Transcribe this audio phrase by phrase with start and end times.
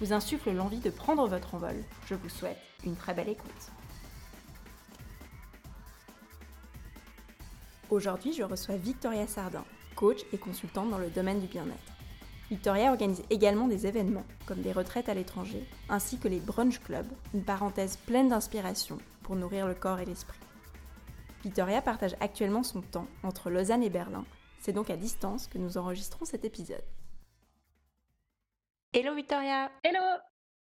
[0.00, 3.70] vous insufflent l'envie de prendre votre envol, je vous souhaite une très belle écoute.
[7.90, 9.64] Aujourd'hui, je reçois Victoria Sardin,
[9.96, 11.92] coach et consultante dans le domaine du bien-être.
[12.50, 17.10] Victoria organise également des événements, comme des retraites à l'étranger, ainsi que les brunch clubs,
[17.34, 20.38] une parenthèse pleine d'inspiration pour nourrir le corps et l'esprit.
[21.44, 24.24] Victoria partage actuellement son temps entre Lausanne et Berlin.
[24.60, 26.82] C'est donc à distance que nous enregistrons cet épisode.
[28.94, 30.00] Hello Victoria Hello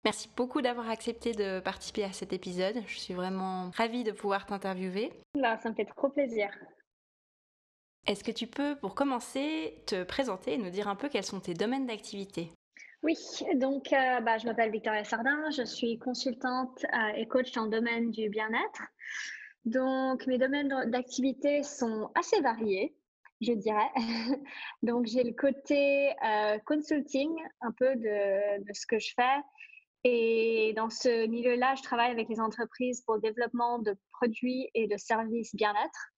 [0.05, 2.82] Merci beaucoup d'avoir accepté de participer à cet épisode.
[2.88, 5.12] Je suis vraiment ravie de pouvoir t'interviewer.
[5.37, 6.51] Ça me fait trop plaisir.
[8.09, 11.38] Est-ce que tu peux, pour commencer, te présenter et nous dire un peu quels sont
[11.38, 12.51] tes domaines d'activité?
[13.04, 13.15] Oui,
[13.54, 17.71] donc euh, bah, je m'appelle Victoria Sardin, je suis consultante euh, et coach dans le
[17.71, 18.82] domaine du bien-être.
[19.66, 22.93] Donc mes domaines d'activité sont assez variés,
[23.41, 23.91] je dirais.
[24.83, 29.41] donc j'ai le côté euh, consulting, un peu de, ce que je fais.
[30.02, 34.87] Et dans ce milieu-là, je travaille avec les entreprises pour le développement de produits et
[34.87, 36.13] de services bien-être.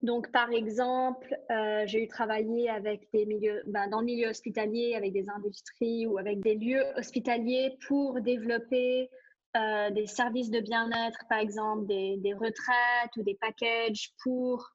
[0.00, 4.94] Donc, par exemple, euh, j'ai eu travaillé avec des milieux, ben, dans le milieu hospitalier,
[4.96, 9.10] avec des industries ou avec des lieux hospitaliers pour développer
[9.54, 14.71] euh, des services de bien-être, par exemple des, retraites ou des packages pour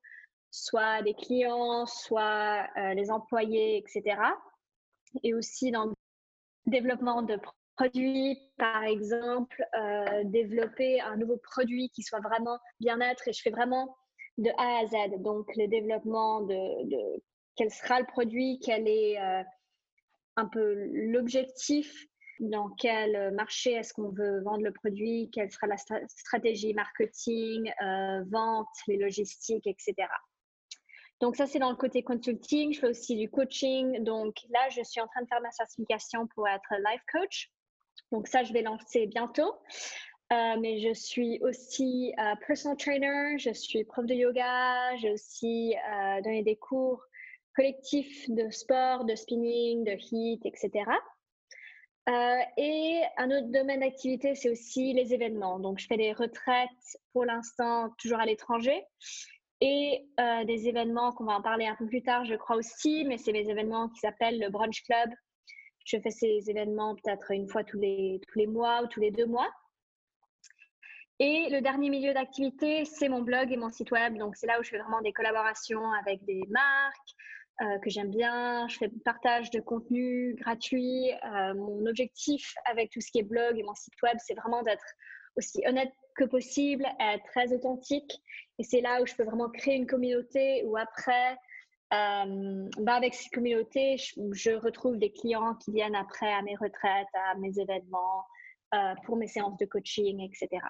[0.58, 4.20] soit des clients, soit euh, les employés, etc.
[5.24, 5.94] Et aussi dans le
[6.66, 7.40] développement de
[7.76, 13.28] produits, par exemple, euh, développer un nouveau produit qui soit vraiment bien-être.
[13.28, 13.96] Et je fais vraiment
[14.38, 15.22] de A à Z.
[15.22, 17.22] Donc, le développement de,
[17.56, 19.44] quel sera le produit, quel est euh,
[20.36, 22.08] un peu l'objectif,
[22.40, 28.24] dans quel marché est-ce qu'on veut vendre le produit, quelle sera la stratégie marketing, euh,
[28.30, 30.08] vente, les logistiques, etc.
[31.20, 32.74] Donc, ça, c'est dans le côté consulting.
[32.74, 34.04] Je fais aussi du coaching.
[34.04, 37.52] Donc, là, je suis en train de faire ma certification pour être life coach.
[38.12, 39.56] Donc, ça, je vais lancer bientôt.
[40.34, 45.74] Euh, mais je suis aussi euh, personal trainer, je suis prof de yoga, j'ai aussi
[45.74, 47.02] euh, donné des cours
[47.56, 50.84] collectifs de sport, de spinning, de HIIT, etc.
[52.58, 55.60] et un autre domaine d'activité, c'est aussi les événements.
[55.60, 56.70] Donc, je fais des retraites
[57.14, 58.84] pour l'instant toujours à l'étranger
[59.62, 60.06] et
[60.46, 63.32] des événements qu'on va en parler un peu plus tard, je crois aussi, mais c'est
[63.32, 65.10] les événements qui s'appellent le Brunch Club.
[65.86, 69.12] Je fais ces événements peut-être une fois tous les, tous les mois ou tous les
[69.12, 69.50] deux mois.
[71.20, 74.18] Et le dernier milieu d'activité, c'est mon blog et mon site web.
[74.18, 77.16] Donc, c'est là où je fais vraiment des collaborations avec des marques
[77.62, 78.68] euh, que j'aime bien.
[78.68, 81.12] Je fais partage de contenu gratuit.
[81.12, 84.62] Euh, mon objectif avec tout ce qui est blog et mon site web, c'est vraiment
[84.62, 84.86] d'être
[85.38, 88.12] aussi honnête que possible, être très authentique.
[88.60, 91.38] Et c'est là où je peux vraiment créer une communauté où après,
[91.92, 97.08] bah avec cette communauté, je, je, retrouve des clients qui viennent après à mes retraites,
[97.14, 98.26] à mes événements,
[98.76, 100.62] euh, pour mes séances de coaching, etc.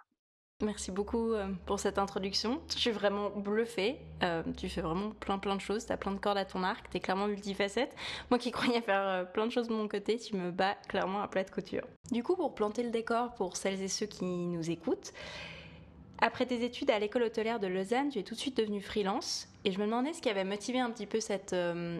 [0.63, 2.59] Merci beaucoup euh, pour cette introduction.
[2.73, 3.99] Je suis vraiment bluffée.
[4.23, 5.85] Euh, tu fais vraiment plein plein de choses.
[5.85, 6.89] Tu as plein de cordes à ton arc.
[6.89, 7.95] Tu es clairement multifacette.
[8.31, 11.21] Moi qui croyais faire euh, plein de choses de mon côté, tu me bats clairement
[11.21, 11.83] à plat de couture.
[12.11, 15.13] Du coup, pour planter le décor pour celles et ceux qui nous écoutent,
[16.21, 19.47] après tes études à l'école hôtelière de Lausanne, tu es tout de suite devenue freelance.
[19.63, 21.55] Et je me demandais ce qui avait motivé un petit peu cette,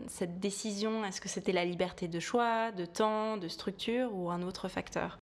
[0.07, 1.05] cette décision.
[1.05, 5.19] Est-ce que c'était la liberté de choix, de temps, de structure ou un autre facteur?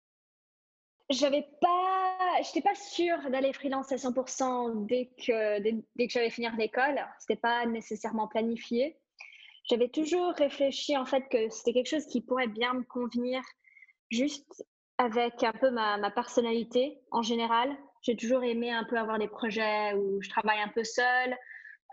[1.11, 1.98] J'avais pas
[2.43, 6.99] j'étais pas sûre d'aller freelance à 100% dès que, dès, que j'allais finir l'école.
[7.19, 8.97] C'était pas nécessairement planifié.
[9.69, 13.41] J'avais toujours réfléchi en fait que c'était quelque chose qui pourrait bien me convenir
[14.09, 14.65] juste
[14.97, 17.75] avec un peu ma, ma personnalité en général.
[18.01, 21.37] J'ai toujours aimé un peu avoir des projets où je travaille un peu seule.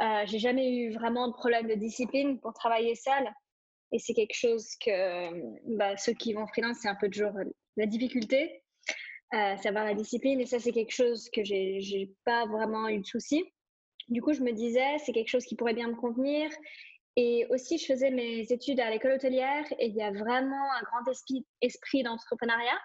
[0.03, 3.29] Euh, j'ai jamais eu vraiment de problème de discipline pour travailler seule.
[3.93, 7.33] Et c'est quelque chose que bah, ceux qui vont freelance, c'est un peu toujours
[7.77, 8.63] la difficulté
[9.35, 10.41] euh, savoir la discipline.
[10.41, 13.45] Et ça, c'est quelque chose que j'ai pas vraiment eu de souci.
[14.09, 16.49] Du coup, je me disais, c'est quelque chose qui pourrait bien me convenir.
[17.17, 20.83] Et aussi, je faisais mes études à l'école hôtelière et il y a vraiment un
[20.83, 21.11] grand
[21.61, 22.79] esprit, d'entrepreneuriat.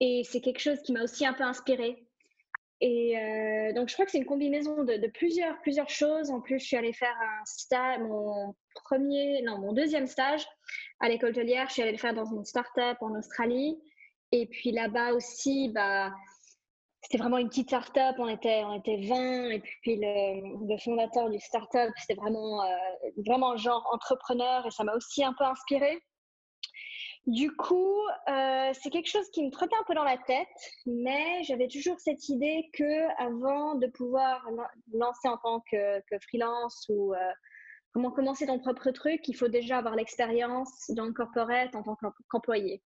[0.00, 2.04] Et c'est quelque chose qui m'a aussi un peu inspirée.
[2.82, 5.06] Et euh, donc, je crois que c'est une combinaison de,
[5.62, 6.30] plusieurs choses.
[6.30, 10.46] En plus, je suis allée faire un stage, mon premier, non, mon deuxième stage
[11.00, 11.68] à l'école hôtelière.
[11.68, 13.78] Je suis allée le faire dans une start-up en Australie.
[14.36, 16.12] Et puis là-bas aussi, bah,
[17.00, 21.38] c'était vraiment une petite start-up, on était, on était 20, et puis le, fondateur du
[21.40, 22.66] start-up, c'était vraiment, euh,
[23.26, 26.02] vraiment genre entrepreneur, et ça m'a aussi un peu inspiré.
[27.26, 27.96] Du coup,
[28.28, 30.46] euh, c'est quelque chose qui me trottait un peu dans la tête,
[30.84, 34.46] mais j'avais toujours cette idée que avant de pouvoir
[34.92, 37.32] lancer en tant que, que freelance ou euh,
[37.92, 41.96] comment commencer ton propre truc, il faut déjà avoir l'expérience dans le corporate en tant
[42.30, 42.82] qu'employé.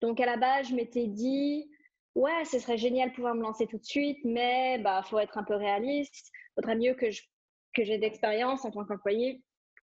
[0.00, 1.70] Donc à la base, je m'étais dit,
[2.14, 5.38] ouais, ce serait génial de pouvoir me lancer tout de suite, mais bah faut être
[5.38, 6.30] un peu réaliste.
[6.32, 7.22] Il faudrait mieux que je
[7.74, 9.42] que j'ai d'expérience en tant qu'employé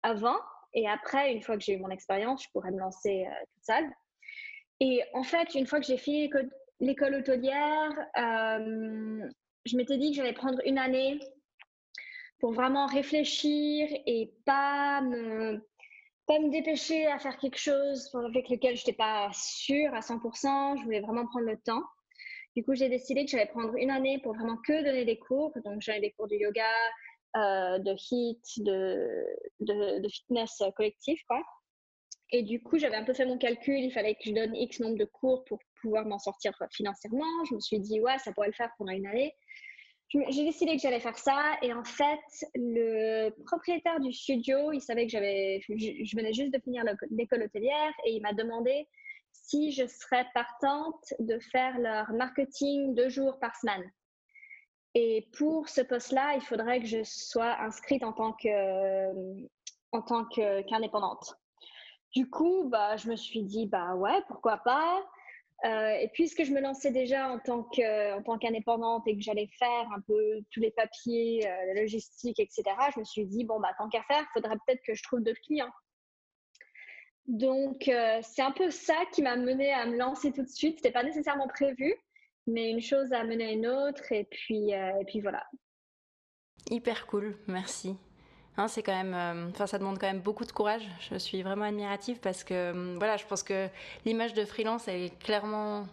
[0.03, 0.37] avant
[0.73, 3.65] et après, une fois que j'ai eu mon expérience, je pourrais me lancer euh, toute
[3.65, 3.89] seule.
[4.79, 6.29] Et en fait, une fois que j'ai fini
[6.79, 9.29] l'école hôtelière, euh,
[9.65, 11.19] je m'étais dit que j'allais prendre une année
[12.39, 15.63] pour vraiment réfléchir et pas me,
[16.25, 20.77] pas me dépêcher à faire quelque chose avec lequel je n'étais pas sûre à 100%.
[20.77, 21.83] Je voulais vraiment prendre le temps.
[22.55, 25.51] Du coup, j'ai décidé que j'allais prendre une année pour vraiment que donner des cours.
[25.65, 26.63] Donc, j'avais des cours de yoga,
[27.35, 31.41] euh, de HIT, de, fitness collectif, quoi.
[32.31, 34.79] Et du coup, j'avais un peu fait mon calcul, il fallait que je donne X
[34.79, 37.45] nombre de cours pour pouvoir m'en sortir financièrement.
[37.49, 39.35] Je me suis dit, ouais, ça pourrait le faire pendant une année.
[40.13, 42.19] J'ai décidé que j'allais faire ça et en fait,
[42.53, 47.93] le propriétaire du studio, il savait que j'avais, je venais juste de finir l'école hôtelière
[48.05, 48.87] et il m'a demandé
[49.31, 53.83] si je serais partante de faire leur marketing deux jours par semaine.
[54.93, 59.47] Et pour ce poste-là, il faudrait que je sois inscrite en tant que
[59.91, 60.25] en
[60.65, 61.35] qu'indépendante.
[62.15, 65.03] du coup, bah, je me suis dit bah ouais, pourquoi pas?
[65.65, 69.47] Euh, et puisque je me lançais déjà en tant que tant qu'indépendante et que j'allais
[69.57, 72.63] faire un peu tous les papiers, euh, la logistique, etc.
[72.93, 75.21] Je me suis dit bon bah tant qu'à faire, il faudrait peut-être que je trouve
[75.21, 75.71] d'autres clients.
[77.27, 80.79] Donc euh, c'est un peu ça qui m'a mené à me lancer tout de suite.
[80.79, 81.95] C'était pas nécessairement prévu,
[82.45, 85.45] mais une chose a mené à une autre et puis, et puis voilà.
[86.69, 87.95] Hyper cool, merci.
[88.57, 90.83] Hein, c'est quand même, euh, enfin, ça demande quand même beaucoup de courage.
[91.09, 93.67] Je suis vraiment admirative parce que, euh, voilà, je pense que
[94.05, 95.87] l'image de freelance, est clairement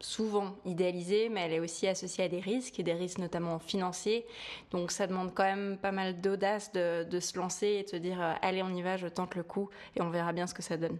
[0.00, 4.26] souvent idéalisée, mais elle est aussi associée à des risques, et des risques notamment financiers.
[4.70, 7.96] Donc ça demande quand même pas mal d'audace de, de, se lancer et de se
[7.96, 10.62] dire, allez, on y va, je tente le coup et on verra bien ce que
[10.62, 10.98] ça donne.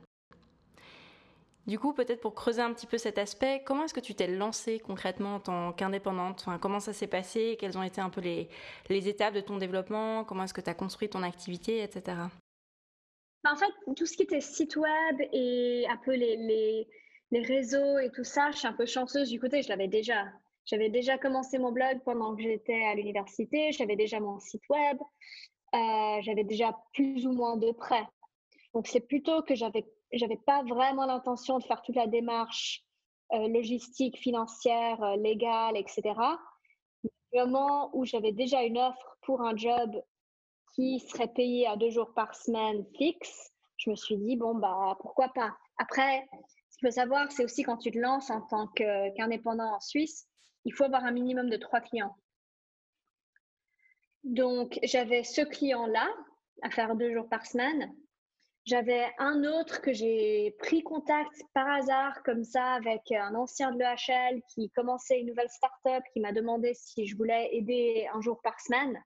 [1.66, 4.26] Du coup, peut-être pour creuser un petit peu cet aspect, comment est-ce que tu t'es
[4.26, 6.44] lancée concrètement en tant qu'indépendante?
[6.60, 7.56] Comment ça s'est passé?
[7.58, 8.48] Quelles ont été un peu les,
[9.08, 10.24] étapes de ton développement?
[10.24, 12.18] Comment est-ce que tu as construit ton activité, etc.
[13.42, 16.86] Bah, en fait, tout ce qui était site web et un peu les,
[17.32, 20.26] réseaux et tout ça, je suis un peu chanceuse du côté, je l'avais déjà.
[20.66, 24.98] J'avais déjà commencé mon blog pendant que j'étais à l'université, j'avais déjà mon site web,
[25.74, 28.06] euh, j'avais déjà plus ou moins de prêts.
[28.72, 29.84] Donc c'est plutôt que j'avais
[30.18, 32.84] j'avais pas vraiment l'intention de faire toute la démarche
[33.32, 36.02] euh, logistique, financière, euh, légale, etc.
[37.32, 39.90] Le moment où j'avais déjà une offre pour un job
[40.74, 44.96] qui serait payé à deux jours par semaine fixe, je me suis dit, bon, bah,
[45.00, 45.56] pourquoi pas.
[45.78, 46.26] Après,
[46.70, 50.28] ce qu'il faut savoir, c'est aussi quand tu te lances en tant qu'indépendant en Suisse,
[50.64, 52.16] il faut avoir un minimum de trois clients.
[54.22, 56.08] Donc, j'avais ce client-là
[56.62, 57.94] à faire deux jours par semaine.
[58.64, 63.78] J'avais un autre que j'ai pris contact par hasard comme ça avec un ancien de
[63.78, 68.40] l'EHL qui commençait une nouvelle start-up qui m'a demandé si je voulais aider un jour
[68.42, 68.98] par semaine.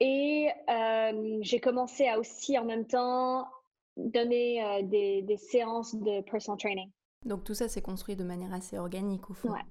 [0.00, 3.48] Et euh, j'ai commencé à aussi en même temps
[3.96, 6.90] donner euh, des, des, séances de personal training.
[7.24, 9.52] Donc tout ça s'est construit de manière assez organique au fond.
[9.52, 9.64] Ouais.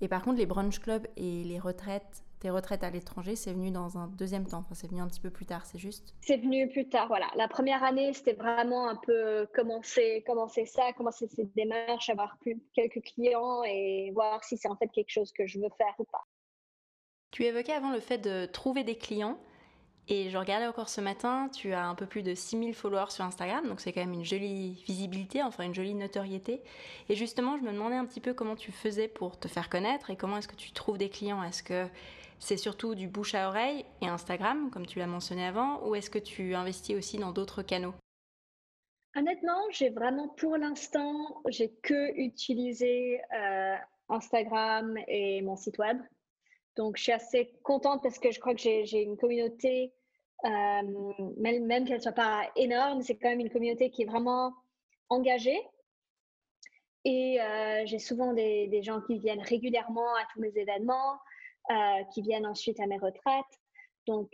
[0.00, 3.70] Et par contre, les brunch clubs et les retraites, tes retraites à l'étranger, c'est venu
[3.70, 4.58] dans un deuxième temps.
[4.58, 7.26] Enfin, c'est venu un petit peu plus tard, c'est juste C'est venu plus tard, voilà.
[7.36, 12.60] La première année, c'était vraiment un peu commencer, commencer ça, commencer cette démarche, avoir plus,
[12.74, 16.04] quelques clients et voir si c'est en fait quelque chose que je veux faire ou
[16.04, 16.24] pas.
[17.30, 19.38] Tu évoquais avant le fait de trouver des clients.
[20.08, 23.24] Et je regardais encore ce matin, tu as un peu plus de 6000 followers sur
[23.24, 26.62] Instagram, donc c'est quand même une jolie visibilité, enfin une jolie notoriété.
[27.08, 30.10] Et justement, je me demandais un petit peu comment tu faisais pour te faire connaître
[30.10, 31.42] et comment est-ce que tu trouves des clients.
[31.42, 31.88] Est-ce que
[32.38, 36.10] c'est surtout du bouche à oreille et Instagram, comme tu l'as mentionné avant, ou est-ce
[36.10, 37.94] que tu investis aussi dans d'autres canaux?
[39.16, 43.74] Honnêtement, j'ai vraiment pour l'instant, j'ai que utilisé euh,
[44.08, 45.98] Instagram et mon site web.
[46.76, 49.94] Donc, je suis assez contente parce que je crois que j'ai une communauté,
[50.44, 54.52] euh, même, qu'elle ne soit pas énorme, c'est quand même une communauté qui est vraiment
[55.08, 55.60] engagée.
[57.04, 61.18] Et euh, j'ai souvent des, des, gens qui viennent régulièrement à tous mes événements,
[61.70, 63.44] euh, qui viennent ensuite à mes retraites.
[64.06, 64.30] Donc,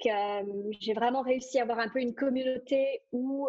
[0.81, 3.49] j'ai vraiment réussi à avoir un peu une communauté où,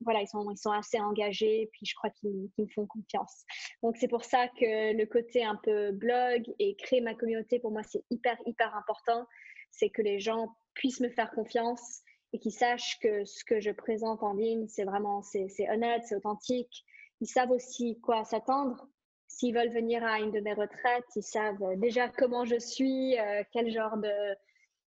[0.00, 3.44] voilà, ils sont, ils sont assez engagés, puis je crois qu'ils me font confiance.
[3.82, 7.70] Donc, c'est pour ça que le côté un peu blog et créer ma communauté, pour
[7.70, 9.26] moi, c'est hyper, hyper important.
[9.70, 13.70] C'est que les gens puissent me faire confiance et qu'ils sachent que ce que je
[13.70, 16.84] présente en ligne, c'est vraiment, c'est honnête, c'est authentique.
[17.20, 18.88] Ils savent aussi quoi s'attendre.
[19.28, 23.16] S'ils veulent venir à une de mes retraites, ils savent déjà comment je suis,
[23.52, 24.36] quel genre de,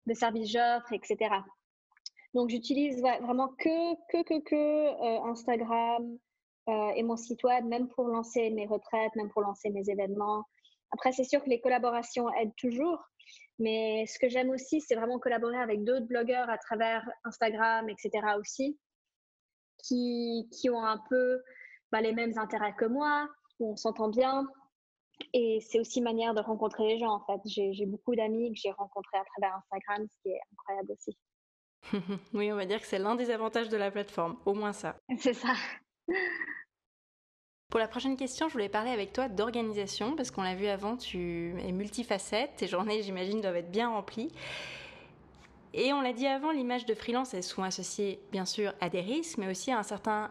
[0.07, 1.31] de services j'offre, etc.
[2.35, 6.17] Donc, j'utilise vraiment que, que, que, que euh, Instagram
[6.69, 10.45] euh, et mon site web, même pour lancer mes retraites, même pour lancer mes événements.
[10.93, 13.03] Après, c'est sûr que les collaborations aident toujours,
[13.59, 18.27] mais ce que j'aime aussi, c'est vraiment collaborer avec d'autres blogueurs à travers Instagram, etc.
[18.39, 18.79] aussi,
[19.79, 21.43] qui, qui ont un peu
[21.91, 24.47] bah, les mêmes intérêts que moi, où on s'entend bien,
[25.33, 27.41] et c'est aussi une manière de rencontrer les gens, en fait.
[27.45, 31.17] J'ai beaucoup d'amis que j'ai rencontrés à travers Instagram, ce qui est incroyable aussi.
[32.35, 34.97] oui, on va dire que c'est l'un des avantages de la plateforme, au moins ça.
[35.19, 35.55] C'est ça.
[37.71, 40.97] Pour la prochaine question, je voulais parler avec toi d'organisation, parce qu'on l'a vu avant,
[40.97, 44.33] tu es multifacette, tes journées, j'imagine, doivent être bien remplies.
[45.73, 49.01] Et on l'a dit avant, l'image de freelance est souvent associée, bien sûr, à des
[49.01, 50.31] risques, mais aussi à un certain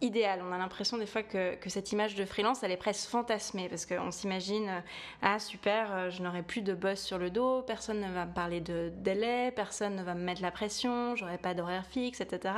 [0.00, 0.42] idéal.
[0.46, 3.86] On a l'impression des fois que, cette image de freelance, elle est presque fantasmée parce
[3.86, 4.80] qu'on s'imagine, euh,
[5.22, 8.32] ah super, euh, je n'aurai plus de boss sur le dos, personne ne va me
[8.32, 12.54] parler de délai, personne ne va me mettre la pression, j'aurai pas d'horaire fixe, etc.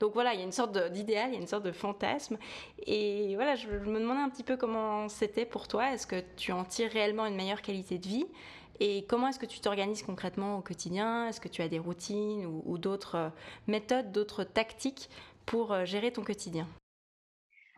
[0.00, 2.38] Donc voilà, il y a une sorte d'idéal, il y a une sorte de fantasme.
[2.86, 5.92] Et voilà, je, me demandais un petit peu comment c'était pour toi.
[5.92, 8.26] Est-ce que tu en tires réellement une meilleure qualité de vie?
[8.80, 11.28] Et comment est-ce que tu t'organises concrètement au quotidien?
[11.28, 13.28] Est-ce que tu as des routines ou d'autres euh,
[13.66, 15.10] méthodes, d'autres tactiques
[15.44, 16.66] pour gérer ton quotidien?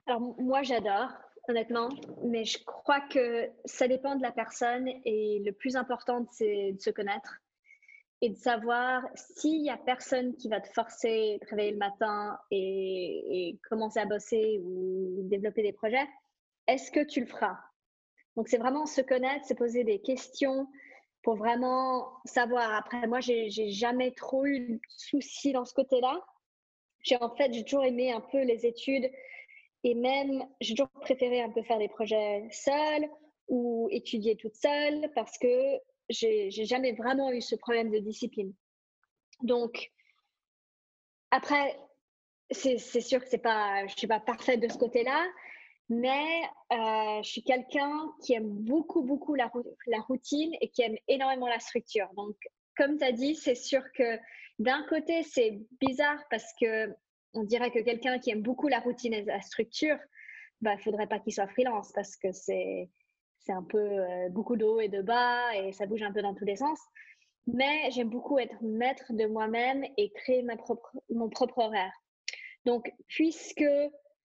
[0.07, 1.11] Alors, moi, j'adore,
[1.49, 1.89] honnêtement,
[2.25, 6.81] mais je crois que ça dépend de la personne et le plus important, c'est de
[6.81, 7.39] se connaître
[8.21, 12.39] et de savoir s'il y a personne qui va te forcer à travailler le matin
[12.51, 16.09] et, commencer à bosser ou développer des projets,
[16.69, 17.59] est-ce que tu le feras?
[18.37, 20.69] Donc, c'est vraiment se connaître, se poser des questions
[21.23, 22.73] pour vraiment savoir.
[22.75, 26.25] Après, moi, j'ai jamais trop eu de soucis dans ce côté-là.
[27.03, 29.11] J'ai en fait, j'ai toujours aimé un peu les études
[29.85, 33.09] et même, j'ai toujours préféré un peu faire des projets seuls
[33.49, 38.53] ou étudier toute seule parce que j'ai jamais vraiment eu ce problème de discipline.
[39.43, 39.91] Donc,
[41.31, 41.77] après,
[42.51, 45.27] c'est sûr que pas, je suis pas parfaite de ce côté-là,
[45.89, 49.51] mais euh, je suis quelqu'un qui aime beaucoup, beaucoup la,
[49.87, 52.09] la, routine et qui aime énormément la structure.
[52.15, 52.37] Donc,
[52.77, 54.19] comme tu as dit, c'est sûr que
[54.59, 56.95] d'un côté, c'est bizarre parce que
[57.35, 60.81] on dirait que quelqu'un qui aime beaucoup la routine et la structure, il bah, ne
[60.81, 62.89] faudrait pas qu'il soit freelance parce que c'est
[63.49, 66.35] un peu euh, beaucoup de haut et de bas et ça bouge un peu dans
[66.35, 66.79] tous les sens.
[67.47, 70.45] Mais j'aime beaucoup être maître de moi-même et créer
[71.11, 71.93] mon propre horaire.
[72.65, 73.65] Donc, puisque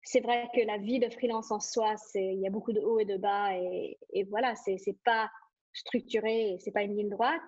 [0.03, 2.99] c'est vrai que la vie de freelance en soi, il y a beaucoup de haut
[2.99, 5.29] et de bas et, et voilà, c'est pas
[5.73, 7.41] structuré, c'est pas une ligne droite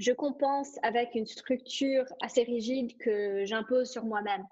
[0.00, 4.44] je compense avec une structure assez rigide que j'impose sur moi-même.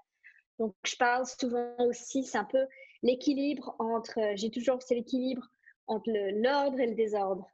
[0.59, 2.67] Donc, je parle souvent aussi, c'est un peu
[3.03, 5.49] l'équilibre entre, j'ai toujours, c'est l'équilibre
[5.87, 7.49] entre l'ordre et le désordre.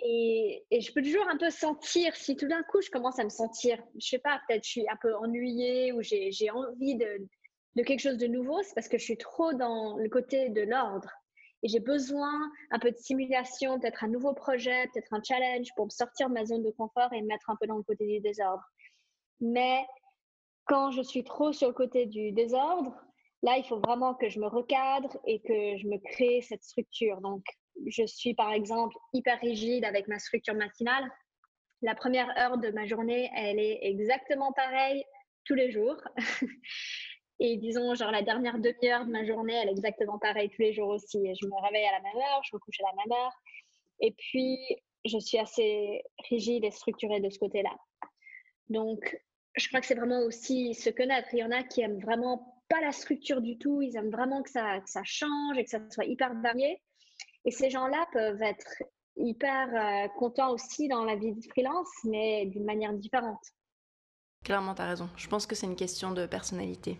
[0.00, 3.28] Et, je peux toujours un peu sentir, si tout d'un coup je commence à me
[3.28, 7.28] sentir, je sais pas, peut-être je suis un peu ennuyée ou j'ai envie de,
[7.76, 10.62] de quelque chose de nouveau, c'est parce que je suis trop dans le côté de
[10.62, 11.10] l'ordre
[11.62, 15.86] et j'ai besoin un peu de simulation, peut-être un nouveau projet, peut-être un challenge pour
[15.86, 18.06] me sortir de ma zone de confort et me mettre un peu dans le côté
[18.06, 18.62] du désordre.
[19.40, 19.84] Mais
[20.66, 22.94] quand je suis trop sur le côté du désordre,
[23.42, 27.20] là, il faut vraiment que je me recadre et que je me crée cette structure.
[27.20, 27.44] Donc,
[27.86, 31.10] je suis par exemple hyper rigide avec ma structure matinale.
[31.82, 35.04] La première heure de ma journée, elle est exactement pareille
[35.44, 35.96] tous les jours.
[37.40, 40.72] Et disons, genre la dernière demi-heure de ma journée, elle est exactement pareille tous les
[40.72, 41.18] jours aussi.
[41.18, 43.32] je me réveille à la même heure, je me couche à la même heure.
[44.00, 44.58] Et puis,
[45.04, 47.74] je suis assez rigide et structurée de ce côté-là.
[48.68, 49.18] Donc,
[49.56, 51.28] je crois que c'est vraiment aussi se connaître.
[51.32, 53.82] Il y en a qui aiment vraiment pas la structure du tout.
[53.82, 56.80] Ils aiment vraiment que ça, change et que ça soit hyper varié.
[57.44, 58.82] Et ces gens-là peuvent être
[59.16, 63.42] hyper euh, contents aussi dans la vie de freelance, mais d'une manière différente.
[64.44, 65.08] Clairement, tu as raison.
[65.16, 66.98] Je pense que c'est une question de personnalité.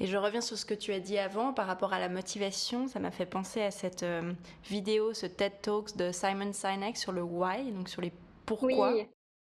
[0.00, 2.88] Et je reviens sur ce que tu as dit avant par rapport à la motivation.
[2.88, 4.32] Ça m'a fait penser à cette euh,
[4.64, 8.12] vidéo, ce TED Talks de Simon Sinek sur le why, donc sur les
[8.46, 8.92] pourquoi.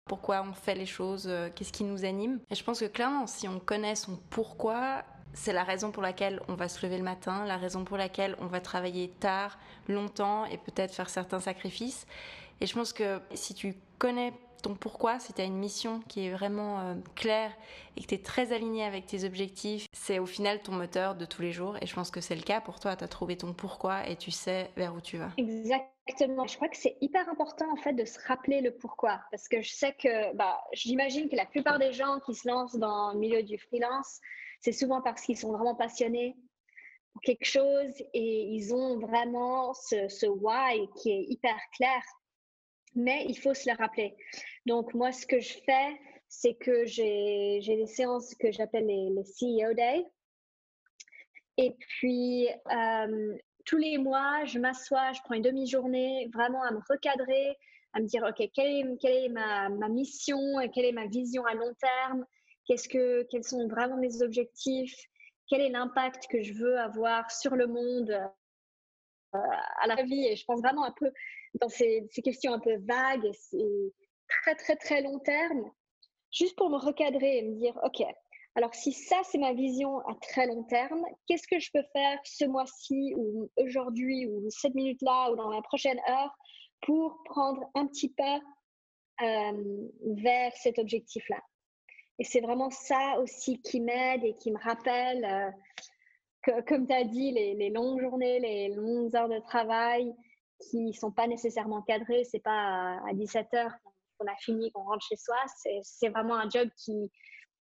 [0.06, 2.42] Pourquoi on fait les choses, euh, qu'est-ce qui nous anime.
[2.50, 6.42] Et je pense que clairement, si on connaît son pourquoi, c'est la raison pour laquelle
[6.50, 9.58] on va se lever le matin, la raison pour laquelle on va travailler tard,
[9.88, 12.06] longtemps et peut-être faire certains sacrifices.
[12.60, 14.34] Et je pense que si tu connais
[14.64, 17.52] ton pourquoi, si tu as une mission qui est vraiment euh, claire
[17.96, 21.26] et que tu es très aligné avec tes objectifs, c'est au final ton moteur de
[21.26, 21.78] tous les jours.
[21.82, 22.96] Et je pense que c'est le cas pour toi.
[22.96, 25.30] Tu as trouvé ton pourquoi et tu sais vers où tu vas.
[25.38, 26.48] Exactement.
[26.48, 29.20] Je crois que c'est hyper important en fait de se rappeler le pourquoi.
[29.32, 32.78] Parce que je sais que, bah, j'imagine que la plupart des gens qui se lancent
[32.78, 34.22] dans le milieu du freelance,
[34.62, 36.38] c'est souvent parce qu'ils sont vraiment passionnés
[37.12, 42.02] pour quelque chose et ils ont vraiment ce, ce why qui est hyper clair
[42.96, 44.16] mais il faut se le rappeler.
[44.66, 49.74] Donc, moi, ce que je fais, c'est que j'ai des séances que j'appelle les, CEO
[49.74, 50.06] Day.
[51.58, 56.80] Et puis, euh, tous les mois, je m'assois, je prends une demi-journée vraiment à me
[56.90, 57.58] recadrer,
[57.94, 60.40] à me dire, OK, quelle est, ma, mission,
[60.74, 62.26] quelle est ma vision à long terme,
[62.68, 64.96] que, quels sont vraiment mes objectifs,
[65.48, 69.40] quel est l'impact que je veux avoir sur le monde, euh,
[69.82, 70.26] à la vie?
[70.26, 71.12] Et je pense vraiment un peu
[71.62, 73.94] dans ces, questions un peu vagues et
[74.42, 75.72] très, très, très long terme,
[76.32, 78.04] juste pour me recadrer et me dire, OK,
[78.56, 82.20] alors si ça, c'est ma vision à très long terme, qu'est-ce que je peux faire
[82.24, 86.36] ce mois-ci ou aujourd'hui ou cette minute-là ou dans la prochaine heure
[86.82, 88.40] pour prendre un petit pas
[89.22, 91.40] euh, vers cet objectif-là?
[92.20, 95.52] Et c'est vraiment ça aussi qui m'aide et qui me rappelle, euh,
[96.44, 100.14] que, comme tu as dit, les, les longues journées, les longues heures de travail,
[100.60, 102.24] qui ne sont pas nécessairement cadrés.
[102.24, 103.74] C'est pas à 17 heures
[104.18, 105.38] qu'on a fini, qu'on rentre chez soi.
[105.84, 107.12] C'est vraiment un job qui,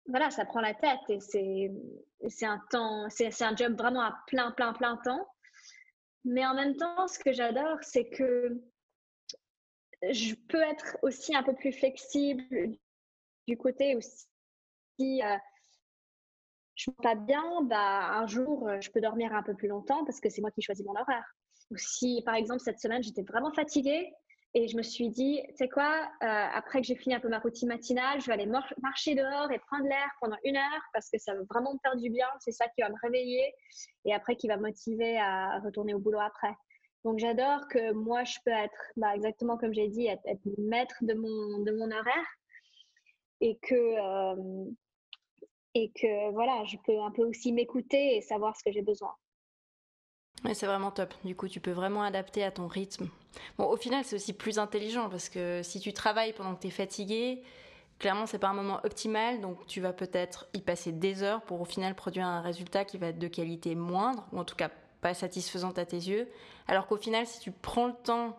[0.06, 1.20] voilà, ça prend la tête et
[2.28, 5.26] c'est un temps, c'est un job vraiment à plein, plein, plein temps.
[6.24, 8.60] Mais en même temps, ce que j'adore, c'est que
[10.10, 12.76] je peux être aussi un peu plus flexible
[13.46, 14.26] du côté aussi.
[14.98, 15.36] Si euh,
[16.74, 20.20] je ne pas bien, bah, un jour, je peux dormir un peu plus longtemps parce
[20.20, 21.34] que c'est moi qui choisis mon horaire.
[21.70, 24.12] Ou si, par exemple, cette semaine, j'étais vraiment fatiguée
[24.54, 27.28] et je me suis dit, tu sais quoi, euh, après que j'ai fini un peu
[27.28, 31.10] ma routine matinale, je vais aller marcher dehors et prendre l'air pendant une heure parce
[31.10, 32.26] que ça va vraiment me faire du bien.
[32.40, 33.52] C'est ça qui va me réveiller
[34.06, 36.54] et après qui va me motiver à retourner au boulot après.
[37.04, 40.24] Donc j'adore que moi, je peux être, bah, exactement comme j'ai dit, être,
[40.56, 42.26] maître de mon, de mon horaire
[43.40, 44.70] et que, euh,
[45.74, 49.14] et que voilà, je peux un peu aussi m'écouter et savoir ce que j'ai besoin
[50.52, 51.14] c'est vraiment top.
[51.24, 53.08] Du coup, tu peux vraiment adapter à ton rythme.
[53.58, 56.68] Bon, au final, c'est aussi plus intelligent parce que si tu travailles pendant que tu
[56.68, 57.42] es fatigué,
[57.98, 59.40] clairement, c'est pas un moment optimal.
[59.40, 62.98] Donc, tu vas peut-être y passer des heures pour au final produire un résultat qui
[62.98, 64.70] va être de qualité moindre ou en tout cas
[65.00, 66.28] pas satisfaisante à tes yeux.
[66.66, 68.36] Alors qu'au final, si tu prends le temps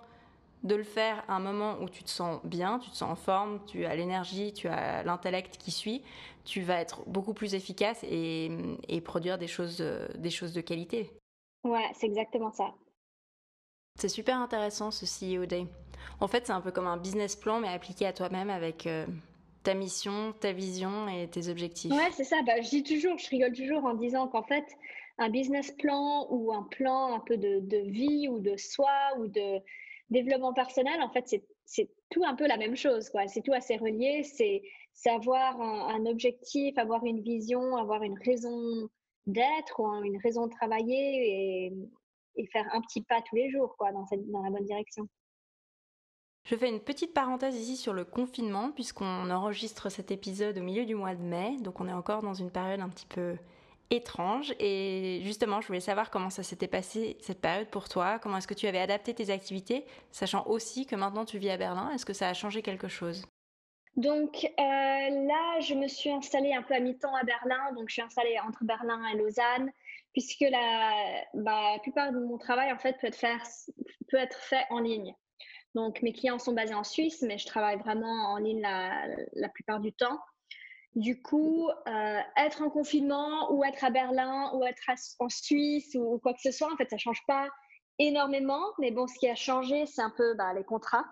[0.63, 3.15] de le faire à un moment où tu te sens bien, tu te sens en
[3.15, 6.03] forme, tu as l'énergie, tu as l'intellect qui suit,
[6.43, 8.51] tu vas être beaucoup plus efficace et,
[8.89, 9.81] et produire des choses,
[10.15, 11.09] des choses de qualité.
[11.63, 12.73] Ouais, c'est exactement ça.
[13.95, 15.65] C'est super intéressant ce CEO Day.
[16.21, 19.05] En fait, c'est un peu comme un business plan, mais appliqué à toi-même avec euh,
[19.63, 21.91] ta mission, ta vision et tes objectifs.
[21.91, 22.37] Ouais, c'est ça.
[22.45, 24.65] Bah, je dis toujours, je rigole toujours en disant qu'en fait,
[25.17, 29.27] un business plan ou un plan un peu de, de vie ou de soi ou
[29.27, 29.59] de
[30.09, 31.27] développement personnel, en fait,
[31.65, 33.11] c'est tout un peu la même chose.
[33.27, 34.23] C'est tout assez relié.
[34.23, 34.61] C'est
[35.09, 38.89] avoir un, un, objectif, avoir une vision, avoir une raison
[39.27, 43.91] d'être ou une raison de travailler et, faire un petit pas tous les jours quoi,
[43.91, 45.07] dans, cette, dans la bonne direction.
[46.45, 50.85] Je fais une petite parenthèse ici sur le confinement, puisqu'on enregistre cet épisode au milieu
[50.85, 53.35] du mois de mai, donc on est encore dans une période un petit peu
[53.89, 54.53] étrange.
[54.59, 58.47] Et justement, je voulais savoir comment ça s'était passé cette période pour toi, comment est-ce
[58.47, 62.05] que tu avais adapté tes activités, sachant aussi que maintenant tu vis à Berlin, est-ce
[62.05, 63.25] que ça a changé quelque chose?
[63.95, 67.73] Donc euh, là, je me suis installée un peu à mi-temps à Berlin.
[67.73, 69.71] Donc je suis installée entre Berlin et Lausanne,
[70.13, 73.37] puisque la, bah, la plupart de mon travail en fait peut être, fait,
[74.09, 75.13] peut être fait en ligne.
[75.75, 79.49] Donc mes clients sont basés en Suisse, mais je travaille vraiment en ligne la, la
[79.49, 80.19] plupart du temps.
[80.95, 84.81] Du coup, euh, être en confinement ou être à Berlin ou être
[85.19, 87.47] en Suisse ou, quoi que ce soit, en fait, ça change pas
[87.99, 88.63] énormément.
[88.79, 91.05] Mais bon, ce qui a changé, c'est un peu bah, les contrats.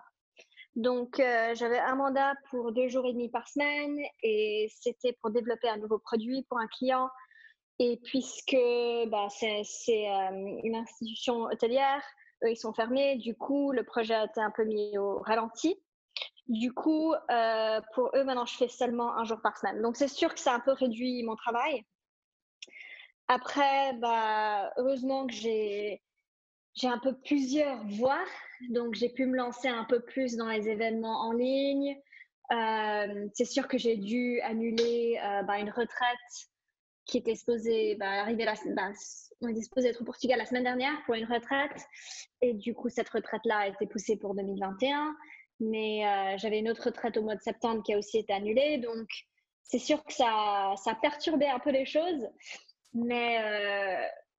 [0.76, 5.30] Donc, euh, j'avais un mandat pour deux jours et demi par semaine et c'était pour
[5.30, 7.08] développer un nouveau produit pour un client.
[7.80, 8.56] Et puisque
[9.08, 12.02] bah, c'est euh, une institution hôtelière,
[12.44, 15.76] eux, ils sont fermés, du coup, le projet a été un peu mis au ralenti.
[16.46, 19.82] Du coup, euh, pour eux, maintenant, je fais seulement un jour par semaine.
[19.82, 21.84] Donc, c'est sûr que ça a un peu réduit mon travail.
[23.28, 26.02] Après, bah, heureusement que j'ai
[26.74, 28.24] j'ai un peu plusieurs voies,
[28.70, 31.96] donc j'ai pu me lancer un peu plus dans les événements en ligne.
[32.52, 36.48] Euh, c'est sûr que j'ai dû annuler euh, bah, une retraite
[37.04, 38.90] qui était supposée bah, arriver la, bah,
[39.42, 41.86] on était supposé être au Portugal la semaine dernière pour une retraite
[42.40, 45.14] et du coup cette retraite là a été poussée pour 2021
[45.60, 46.02] Mais
[46.38, 48.78] j'avais une autre retraite au mois de septembre qui a aussi été annulée.
[48.78, 49.08] Donc,
[49.62, 52.26] c'est sûr que ça, ça a perturbé un peu les choses.
[52.94, 53.38] Mais,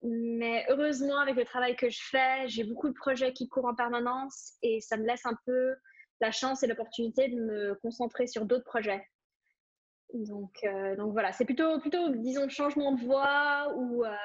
[0.01, 3.75] mais heureusement, avec le travail que je fais, j'ai beaucoup de projets qui courent en
[3.75, 5.75] permanence et ça me laisse un peu
[6.21, 9.05] la chance et l'opportunité de me concentrer sur d'autres projets.
[10.13, 14.15] Donc, euh, donc voilà, c'est plutôt, plutôt, disons, changement de voie ou euh,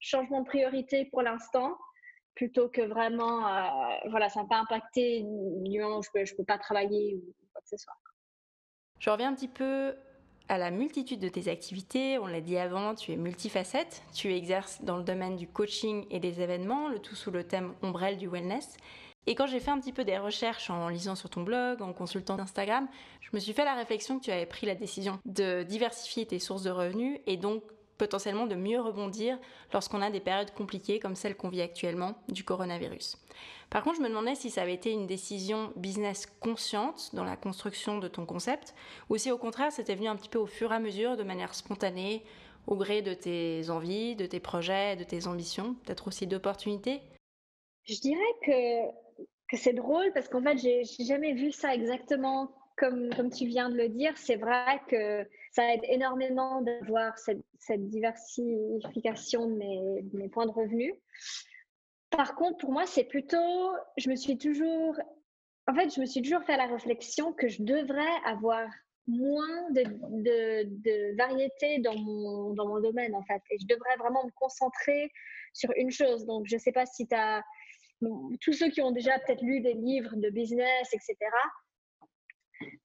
[0.00, 1.76] changement de priorité pour l'instant,
[2.34, 6.58] plutôt que vraiment, euh, voilà, ça n'a pas impacté je ne peux, je peux pas
[6.58, 7.94] travailler ou quoi que ce soit.
[8.98, 9.96] Je reviens un petit peu
[10.52, 12.18] à la multitude de tes activités.
[12.18, 14.02] On l'a dit avant, tu es multifacette.
[14.12, 17.72] Tu exerces dans le domaine du coaching et des événements, le tout sous le thème
[17.80, 18.76] ombrelle du wellness.
[19.26, 21.94] Et quand j'ai fait un petit peu des recherches en lisant sur ton blog, en
[21.94, 22.86] consultant Instagram,
[23.22, 26.38] je me suis fait la réflexion que tu avais pris la décision de diversifier tes
[26.38, 27.62] sources de revenus et donc
[28.02, 29.38] potentiellement de mieux rebondir
[29.72, 33.16] lorsqu'on a des périodes compliquées comme celle qu'on vit actuellement du coronavirus.
[33.70, 37.36] Par contre, je me demandais si ça avait été une décision business consciente dans la
[37.36, 38.74] construction de ton concept,
[39.08, 41.22] ou si au contraire c'était venu un petit peu au fur et à mesure, de
[41.22, 42.24] manière spontanée,
[42.66, 47.02] au gré de tes envies, de tes projets, de tes ambitions, peut-être aussi d'opportunités?
[47.84, 48.34] Je dirais
[49.48, 53.70] que c'est drôle parce qu'en fait, j'ai jamais vu ça exactement comme, comme tu viens
[53.70, 54.12] de le dire.
[54.16, 60.94] C'est vrai que ça aide énormément d'avoir cette, cette, diversification de mes, points de revenus.
[62.10, 64.98] Par contre, pour moi, c'est plutôt, je me suis toujours,
[65.68, 68.66] en fait, je me suis toujours fait la réflexion que je devrais avoir
[69.06, 73.42] moins de, variété dans mon domaine, en fait.
[73.50, 75.10] Et je devrais vraiment me concentrer
[75.52, 76.24] sur une chose.
[76.24, 77.42] Donc, je ne sais pas si tu as
[78.40, 81.16] tous ceux qui ont déjà peut-être lu des livres de business, etc.,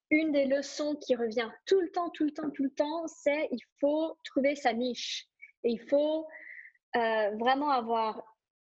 [0.09, 3.47] une des leçons qui revient tout le temps, tout le temps, tout le temps, c'est
[3.51, 5.27] il faut trouver sa niche.
[5.63, 6.27] Et il faut
[6.95, 8.23] euh, vraiment avoir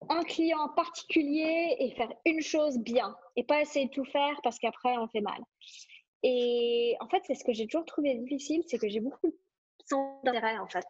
[0.10, 4.60] un client particulier et faire une chose bien et pas essayer de tout faire parce
[4.60, 5.42] qu'après on fait mal.
[6.24, 9.34] Et en fait, c'est ce que j'ai toujours trouvé difficile, c'est que j'ai beaucoup
[10.24, 10.86] d'intérêt en fait.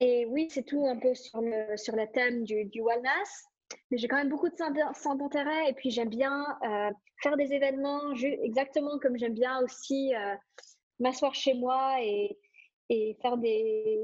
[0.00, 3.47] Et oui, c'est tout un peu sur le, sur le thème du wellness
[3.90, 6.90] mais j'ai quand même beaucoup de centres d'intérêt et puis j'aime bien euh,
[7.22, 10.34] faire des événements exactement comme j'aime bien aussi euh,
[11.00, 12.38] m'asseoir chez moi et,
[12.88, 13.98] et faire des,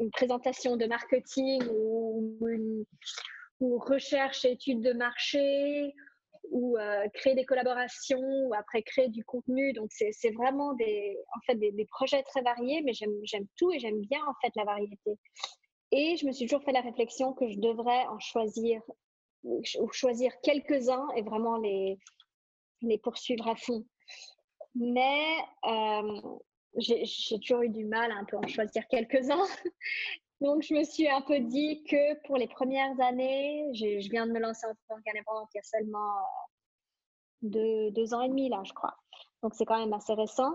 [0.00, 2.84] une présentation de marketing ou, une,
[3.60, 5.94] recherche et études de marché
[6.50, 9.74] ou euh, créer des collaborations ou après créer du contenu.
[9.74, 13.78] Donc c'est vraiment des, en fait, des, des projets très variés, mais j'aime tout et
[13.78, 15.18] j'aime bien en fait la variété.
[15.92, 18.80] Et je me suis toujours fait la réflexion que je devrais en choisir
[19.42, 21.98] ou choisir quelques-uns et vraiment les,
[22.82, 23.84] les poursuivre à fond.
[24.74, 26.20] Mais euh,
[26.76, 29.44] j'ai toujours eu du mal à un peu en choisir quelques-uns.
[30.40, 34.32] Donc, je me suis un peu dit que pour les premières années, je viens de
[34.32, 36.16] me lancer en tant qu'indépendante il y a seulement
[37.44, 38.96] euh, deux, ans et demi, là, je crois.
[39.42, 40.52] Donc, c'est quand même assez récent.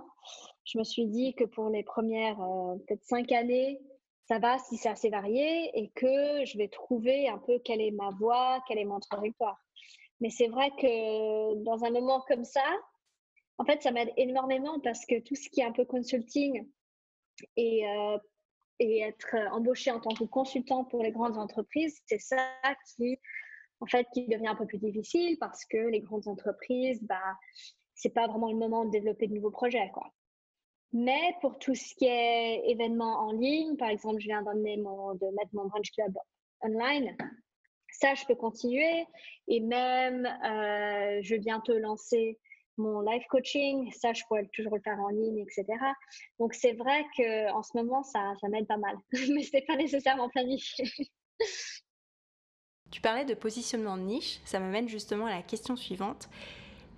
[0.64, 3.80] Je me suis dit que pour les premières euh, peut-être cinq années,
[4.28, 7.92] ça va si c'est assez varié et que je vais trouver un peu quelle est
[7.92, 9.60] ma voie, quelle est mon trajectoire.
[10.22, 12.64] Mais c'est vrai que dans un moment comme ça,
[13.58, 16.68] en fait, ça m'aide énormément parce que tout ce qui est un peu consulting
[17.56, 18.18] et, euh,
[18.80, 22.54] et être embauché en tant que consultant pour les grandes entreprises, c'est ça
[22.96, 23.18] qui,
[23.80, 27.38] en fait, qui devient un peu plus difficile parce que les grandes entreprises, bah,
[27.94, 30.12] c'est pas vraiment le moment de développer de nouveaux projets, quoi.
[30.96, 35.36] Mais pour tout ce qui est événements en ligne, par exemple, je viens d'emmener de
[35.36, 36.18] mettre mon brunch club
[36.62, 37.18] online.
[37.92, 39.06] Ça, je peux continuer.
[39.50, 42.40] Et même, euh, je vais bientôt lancer
[42.78, 43.92] mon live coaching.
[43.92, 45.66] Ça, je pourrais toujours le faire en ligne, etc.
[46.40, 48.96] Donc, c'est vrai qu'en ce moment, ça, ça m'aide pas mal.
[49.12, 50.86] Mais ce n'est pas nécessairement planifié.
[52.90, 54.40] Tu parlais de positionnement de niche.
[54.46, 56.30] Ça m'amène justement à la question suivante.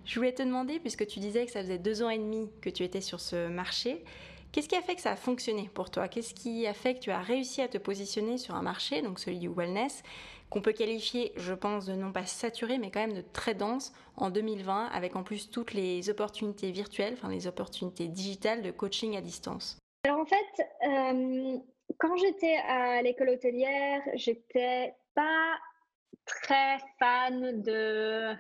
[0.08, 2.70] Je voulais te demander, puisque tu disais que ça faisait deux ans et demi que
[2.70, 4.06] tu étais sur ce marché,
[4.54, 6.08] qu'est-ce qui a fait que ça a fonctionné pour toi?
[6.08, 9.20] Qu'est-ce qui a fait que tu as réussi à te positionner sur un marché, donc
[9.20, 10.04] celui du wellness,
[10.50, 13.92] qu'on peut qualifier, je pense, de non pas saturé, mais quand même de très dense
[14.16, 19.18] en 2020, avec en plus toutes les opportunités virtuelles, enfin les opportunités digitales de coaching
[19.18, 19.78] à distance?
[20.06, 21.58] Alors en fait, euh,
[21.98, 25.58] quand j'étais à l'école hôtelière, j'étais pas
[26.26, 28.34] très fan de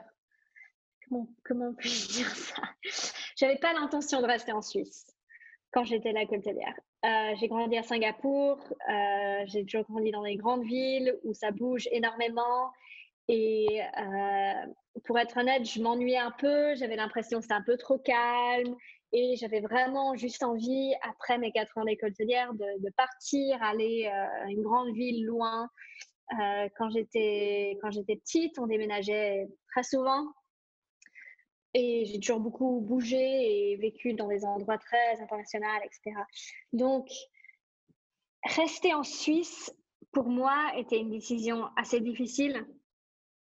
[1.43, 2.61] comment, puis-je dire ça?
[3.37, 5.05] J'avais pas l'intention de rester en Suisse
[5.71, 6.73] quand j'étais la côtelière.
[7.05, 11.51] Euh, j'ai grandi à Singapour, euh, j'ai toujours grandi dans les grandes villes où ça
[11.51, 12.71] bouge énormément.
[13.27, 14.65] Et euh,
[15.05, 18.75] pour être honnête, je m'ennuyais un peu, j'avais l'impression que c'était un peu trop calme.
[19.13, 24.49] Et j'avais vraiment juste envie, après mes quatre ans d'école de, de, partir, aller à
[24.49, 25.69] une grande ville loin.
[26.77, 30.25] quand j'étais petite, on déménageait très souvent
[31.73, 33.17] Et j'ai toujours beaucoup bougé
[33.71, 36.15] et vécu dans des endroits très internationaux, etc.
[36.73, 37.07] Donc,
[38.43, 39.73] rester en Suisse,
[40.11, 42.65] pour moi, était une décision assez difficile,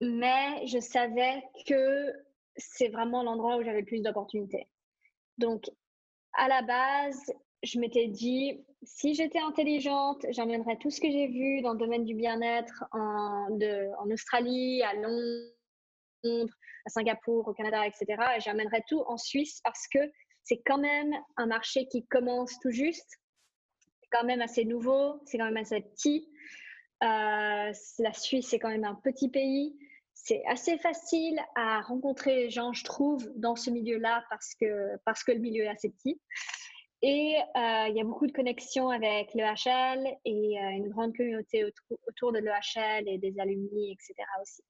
[0.01, 2.13] mais je savais que
[2.57, 4.69] c'est vraiment l'endroit où j'avais le plus d'opportunités.
[5.39, 5.71] Donc,
[6.33, 7.33] à la base,
[7.63, 12.05] je m'étais dit, si j'étais intelligente, j'emmènerais tout ce que j'ai vu dans le domaine
[12.05, 15.54] du bien-être en, en Australie, à Londres,
[16.25, 18.07] à Singapour, au Canada, etc.
[18.37, 19.99] Et j'emmènerais tout en Suisse parce que
[20.43, 23.19] c'est quand même un marché qui commence tout juste.
[24.01, 26.29] C'est quand même assez nouveau, c'est quand même assez petit.
[27.03, 29.77] Euh, la Suisse, c'est quand même un petit pays.
[30.13, 35.25] C'est assez facile à rencontrer les gens, je trouve, dans ce milieu-là parce que, parce
[35.25, 36.21] que le milieu est assez petit.
[37.03, 41.65] Et euh, il y a beaucoup de connexions avec l'EHL et euh, une grande communauté
[42.09, 44.15] autour, de l'EHL et des alumni, etc.
[44.41, 44.63] aussi.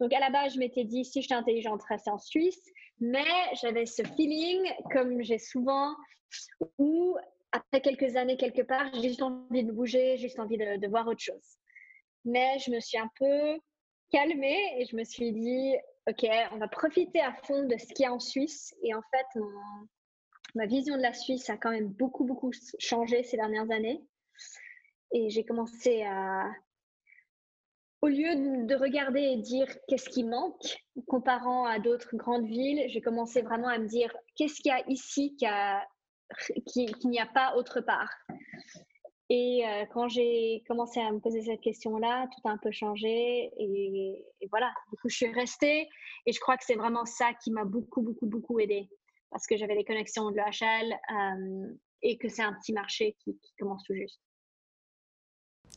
[0.00, 2.60] Donc à la base, je m'étais dit, si j'étais intelligente, rester en Suisse.
[3.00, 3.24] Mais
[3.60, 5.94] j'avais ce feeling, comme j'ai souvent,
[6.78, 7.16] où
[7.52, 11.20] après quelques années quelque part, j'ai juste envie de bouger, juste envie de, voir autre
[11.20, 11.58] chose.
[12.24, 13.58] Mais je me suis un peu
[14.10, 15.74] calmée et je me suis dit,
[16.08, 18.74] OK, on va profiter à fond de ce qu'il y a en Suisse.
[18.82, 19.40] Et en fait,
[20.54, 24.02] ma vision de la Suisse a quand même beaucoup, beaucoup changé ces dernières années.
[25.12, 26.50] Et j'ai commencé à,
[28.06, 33.00] au lieu de regarder et dire qu'est-ce qui manque, comparant à d'autres grandes villes, j'ai
[33.00, 37.80] commencé vraiment à me dire qu'est-ce qu'il y a ici qu'il n'y a pas autre
[37.80, 38.10] part?
[39.28, 43.50] Et euh, quand j'ai commencé à me poser cette question-là, tout a un peu changé.
[43.58, 45.88] Et, voilà, du coup, je suis restée.
[46.26, 48.88] Et je crois que c'est vraiment ça qui m'a beaucoup, beaucoup, beaucoup aidée
[49.32, 53.36] parce que j'avais les connexions de l'EHL euh, et que c'est un petit marché qui,
[53.58, 54.20] commence tout juste.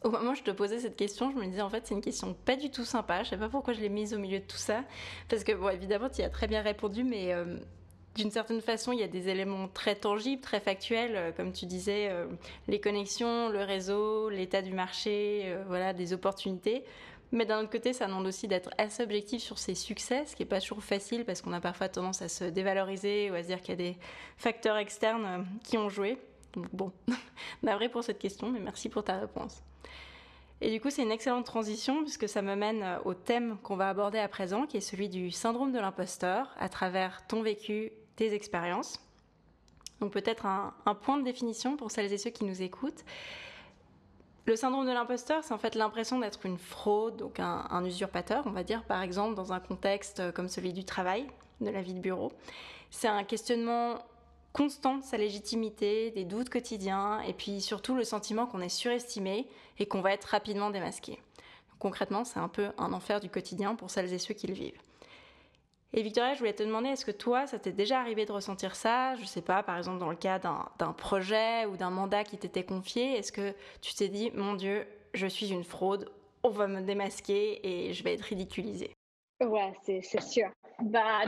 [0.03, 2.01] Au moment où je te posais cette question, je me disais en fait c'est une
[2.01, 3.23] question pas du tout sympa.
[3.23, 4.83] Je sais pas pourquoi je l'ai mise au milieu de tout ça,
[5.27, 7.57] parce que bon évidemment tu y as très bien répondu, mais euh,
[8.15, 11.65] d'une certaine façon il y a des éléments très tangibles, très factuels, euh, comme tu
[11.65, 12.09] disais,
[12.67, 16.85] les connexions, le réseau, l'état du marché, voilà des opportunités.
[17.31, 20.41] Mais d'un autre côté, ça demande aussi d'être assez objectif sur ses succès, ce qui
[20.41, 23.47] n'est pas toujours facile parce qu'on a parfois tendance à se dévaloriser ou à se
[23.47, 23.97] dire qu'il y a des
[24.37, 26.17] facteurs externes euh, qui ont joué.
[26.53, 26.91] Donc bon,
[27.63, 29.61] navré pour cette question, mais merci pour ta réponse.
[30.61, 33.75] Et du coup, c'est une excellente transition puisque ça me mène euh, au thème qu'on
[33.75, 37.91] va aborder à présent, qui est celui du syndrome de l'imposteur à travers ton vécu,
[38.15, 38.99] tes expériences.
[40.01, 43.03] Donc peut-être un, un point de définition pour celles et ceux qui nous écoutent.
[44.49, 48.49] Le syndrome de l'imposteur, c'est en fait l'impression d'être une fraude, donc un, usurpateur, on
[48.49, 51.27] va dire, par exemple, dans un contexte comme celui du travail,
[51.61, 52.31] de la vie de bureau.
[52.89, 53.99] C'est un questionnement
[54.53, 59.47] constant de sa légitimité, des doutes quotidiens, et puis surtout le sentiment qu'on est surestimé
[59.77, 61.19] et qu'on va être rapidement démasqué.
[61.79, 64.81] concrètement, c'est un peu un enfer du quotidien pour celles et ceux qui le vivent.
[65.93, 68.75] Et Victoria, je voulais te demander, est-ce que toi, ça t'est déjà arrivé de ressentir
[68.75, 69.15] ça?
[69.15, 72.63] Je sais pas, par exemple, dans le cas d'un projet ou d'un mandat qui t'était
[72.63, 74.85] confié, est-ce que tu t'es dit, mon Dieu,
[75.15, 76.11] je suis une fraude,
[76.43, 78.93] on va me démasquer et je vais être ridiculisée?
[79.41, 80.49] Ouais, c'est sûr.
[80.79, 81.21] Bah,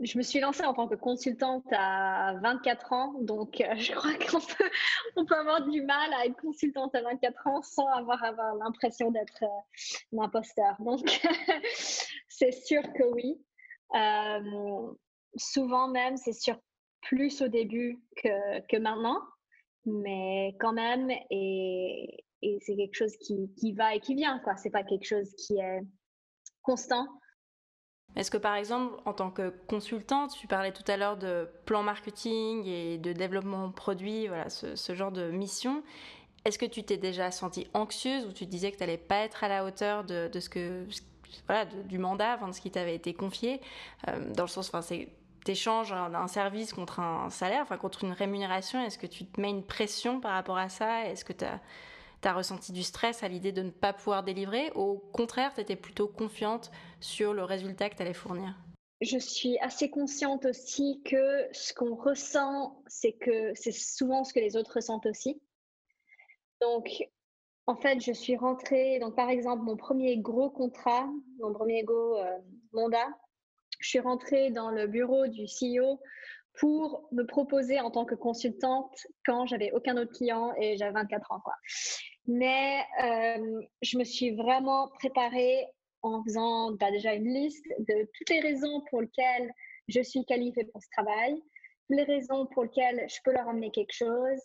[0.00, 4.12] je me suis lancée en tant que consultante à 24 ans, donc euh, je crois
[4.14, 8.22] qu'on peut, avoir du mal à être consultante à 24 ans sans avoir,
[8.58, 10.76] l'impression d'être euh, un imposteur.
[10.80, 11.00] Donc,
[12.28, 13.40] c'est sûr que oui.
[13.94, 14.92] Euh,
[15.36, 16.58] souvent même, c'est sûr
[17.02, 19.20] plus au début que, maintenant,
[19.84, 24.56] mais quand même, et, et c'est quelque chose qui, qui, va et qui vient, quoi.
[24.56, 25.80] C'est pas quelque chose qui est
[26.62, 27.06] constant.
[28.16, 31.82] Est-ce que par exemple, en tant que consultante, tu parlais tout à l'heure de plan
[31.82, 35.82] marketing et de développement produit, voilà, ce, genre de mission,
[36.44, 39.44] est-ce que tu t'es déjà sentie anxieuse ou tu disais que tu n'allais pas être
[39.44, 40.86] à la hauteur de, ce que
[41.46, 43.60] voilà, du mandat, de ce qui t'avait été confié,
[44.08, 45.10] euh, dans le sens, enfin, c'est
[45.44, 49.50] t'échanges un, service contre un salaire, enfin contre une rémunération, est-ce que tu te mets
[49.50, 51.04] une pression par rapport à ça?
[51.06, 51.44] Est-ce que tu
[52.26, 55.76] as, ressenti du stress à l'idée de ne pas pouvoir délivrer Au contraire, tu étais
[55.76, 58.54] plutôt confiante sur le résultat que tu allais fournir?
[59.00, 64.40] Je suis assez consciente aussi que ce qu'on ressent, c'est que c'est souvent ce que
[64.40, 65.40] les autres ressentent aussi.
[66.62, 66.88] Donc,
[67.66, 71.08] en fait, je suis rentrée, donc par exemple, mon premier gros contrat,
[71.40, 72.38] mon premier gros euh,
[72.72, 73.08] mandat,
[73.80, 76.00] je suis rentrée dans le bureau du CEO
[76.58, 81.32] pour me proposer en tant que consultante quand j'avais aucun autre client et j'avais 24
[81.32, 81.40] ans.
[81.44, 81.54] Quoi.
[82.26, 85.66] Mais euh, je me suis vraiment préparée
[86.02, 89.52] en faisant bah, déjà une liste de toutes les raisons pour lesquelles
[89.88, 91.40] je suis qualifiée pour ce travail,
[91.88, 94.40] les raisons pour lesquelles je peux leur amener quelque chose,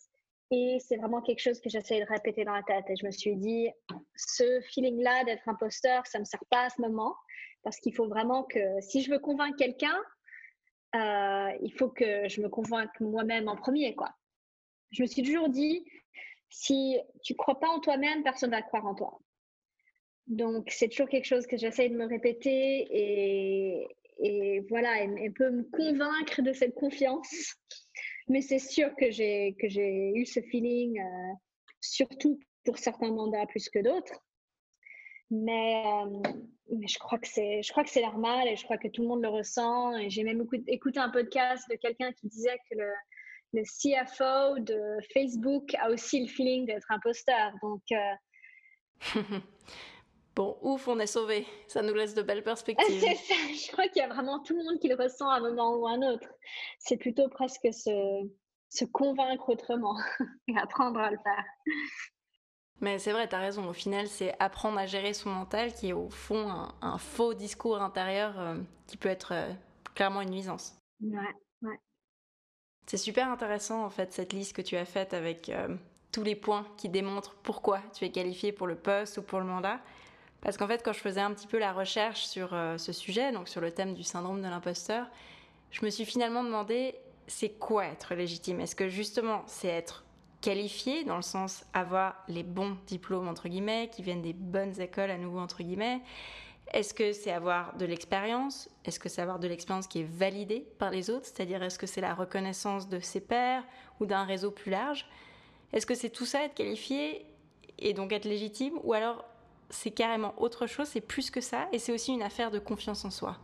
[0.51, 2.83] et c'est vraiment quelque chose que j'essayais de répéter dans la tête.
[2.89, 3.69] Et je me suis dit,
[4.15, 7.15] ce feeling-là d'être imposteur, ça ne me sert pas à ce moment.
[7.63, 9.97] Parce qu'il faut vraiment que, si je veux convaincre quelqu'un,
[10.93, 14.09] il faut que je me convainque moi-même en premier, quoi.
[14.91, 15.85] Je me suis toujours dit,
[16.51, 19.19] si tu crois pas en toi-même, personne va croire en toi.
[20.27, 23.87] Donc, c'est toujours quelque chose que j'essaie de me répéter et,
[24.19, 27.55] et voilà, elle, peut me convaincre de cette confiance.
[28.27, 31.33] Mais c'est sûr que j'ai que j'ai eu ce feeling, euh,
[31.79, 34.21] surtout pour certains mandats plus que d'autres.
[35.31, 36.21] Mais, euh,
[36.69, 39.01] mais, je crois que c'est je crois que c'est normal et je crois que tout
[39.01, 39.97] le monde le ressent.
[39.97, 42.77] Et j'ai même écouté un podcast de quelqu'un qui disait que
[43.53, 47.51] le CFO de Facebook a aussi le feeling d'être imposteur.
[47.61, 49.39] Donc euh,
[50.35, 51.45] Bon, ouf, on est sauvé.
[51.67, 53.01] Ça nous laisse de belles perspectives.
[53.01, 53.33] C'est ça.
[53.33, 55.75] Je crois qu'il y a vraiment tout le monde qui le ressent à un moment
[55.75, 56.27] ou à un autre.
[56.79, 58.29] C'est plutôt presque se,
[58.69, 59.97] se convaincre autrement
[60.47, 61.45] et apprendre à le faire.
[62.79, 63.67] Mais c'est vrai, tu as raison.
[63.69, 66.49] Au final, c'est apprendre à gérer son mental qui est au fond
[66.81, 68.55] un, faux discours intérieur euh,
[68.87, 69.53] qui peut être euh,
[69.93, 70.79] clairement une nuisance.
[71.01, 71.79] Ouais, ouais.
[72.85, 75.75] C'est super intéressant en fait cette liste que tu as faite avec euh,
[76.11, 79.45] tous les points qui démontrent pourquoi tu es qualifié pour le poste ou pour le
[79.45, 79.79] mandat.
[80.41, 83.31] Parce qu'en fait, quand je faisais un petit peu la recherche sur euh, ce sujet,
[83.31, 85.07] donc sur le thème du syndrome de l'imposteur,
[85.69, 86.95] je me suis finalement demandé
[87.27, 88.59] c'est quoi être légitime?
[88.59, 90.03] Est-ce que justement c'est être
[90.41, 95.11] qualifié dans le sens avoir les bons diplômes entre guillemets, qui viennent des bonnes écoles
[95.11, 96.01] à nouveau entre guillemets
[96.73, 98.69] Est-ce que c'est avoir de l'expérience?
[98.85, 101.25] Est-ce que c'est avoir de l'expérience qui est validée par les autres?
[101.25, 103.63] C'est-à-dire est-ce que c'est la reconnaissance de ses pairs
[103.99, 105.05] ou d'un réseau plus large?
[105.73, 107.25] Est-ce que c'est tout ça être qualifié
[107.77, 108.79] et donc être légitime?
[108.83, 109.25] Ou alors
[109.69, 113.03] c'est carrément autre chose, c'est plus que ça, et c'est aussi une affaire de confiance
[113.05, 113.37] en soi.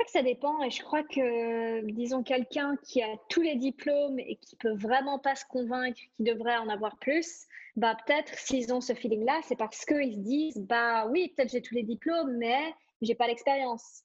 [0.00, 4.18] Crois que ça dépend, et je crois que, disons, quelqu'un qui a tous les diplômes
[4.18, 7.44] et qui peut vraiment pas se convaincre qu'il devrait en avoir plus,
[7.76, 11.60] bah peut-être s'ils ont ce feeling-là, c'est parce qu'ils se disent, bah oui, peut-être j'ai
[11.60, 14.04] tous les diplômes, mais j'ai pas l'expérience.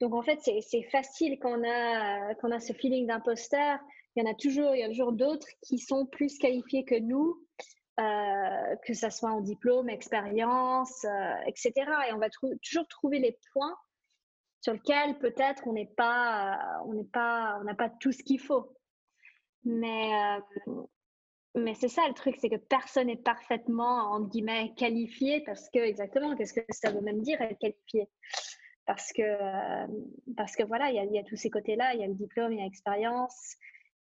[0.00, 3.80] Donc en fait, c'est facile quand on a, on a ce feeling d'imposteur.
[4.16, 6.98] Il y en a toujours, il y a toujours d'autres qui sont plus qualifiés que
[6.98, 7.36] nous
[8.00, 11.72] euh, que ça soit en diplôme, expérience, euh, etc.
[12.08, 13.76] Et on va toujours trouver les points
[14.60, 18.40] sur lesquels peut-être on n'est pas, on n'est pas, on n'a pas tout ce qu'il
[18.40, 18.74] faut.
[19.64, 20.12] Mais,
[20.66, 20.72] euh,
[21.54, 25.78] mais c'est ça le truc, c'est que personne n'est parfaitement en guillemets qualifié parce que
[25.78, 28.08] exactement, qu'est-ce que ça veut même dire être qualifié?
[28.86, 29.22] Parce que
[30.34, 32.58] parce que voilà, il y a, tous ces côtés-là, il y a le diplôme, il
[32.58, 33.56] y a l'expérience,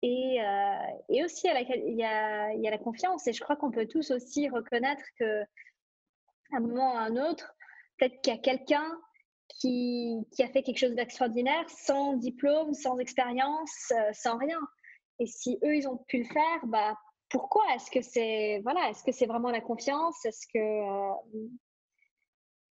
[0.02, 0.76] et, euh,
[1.10, 3.28] et aussi, il y, a, y a la confiance.
[3.28, 7.18] Et je crois qu'on peut tous aussi reconnaître que, à un moment ou à un
[7.18, 7.54] autre,
[7.98, 9.00] peut-être qu'il y a quelqu'un
[9.60, 14.60] qui, a fait quelque chose d'extraordinaire sans diplôme, sans expérience, euh, sans rien.
[15.20, 16.98] Et si eux, ils ont pu le faire, bah,
[17.30, 20.26] pourquoi Est-ce que c'est voilà, est-ce que vraiment la confiance?
[20.26, 21.48] Est-ce que euh,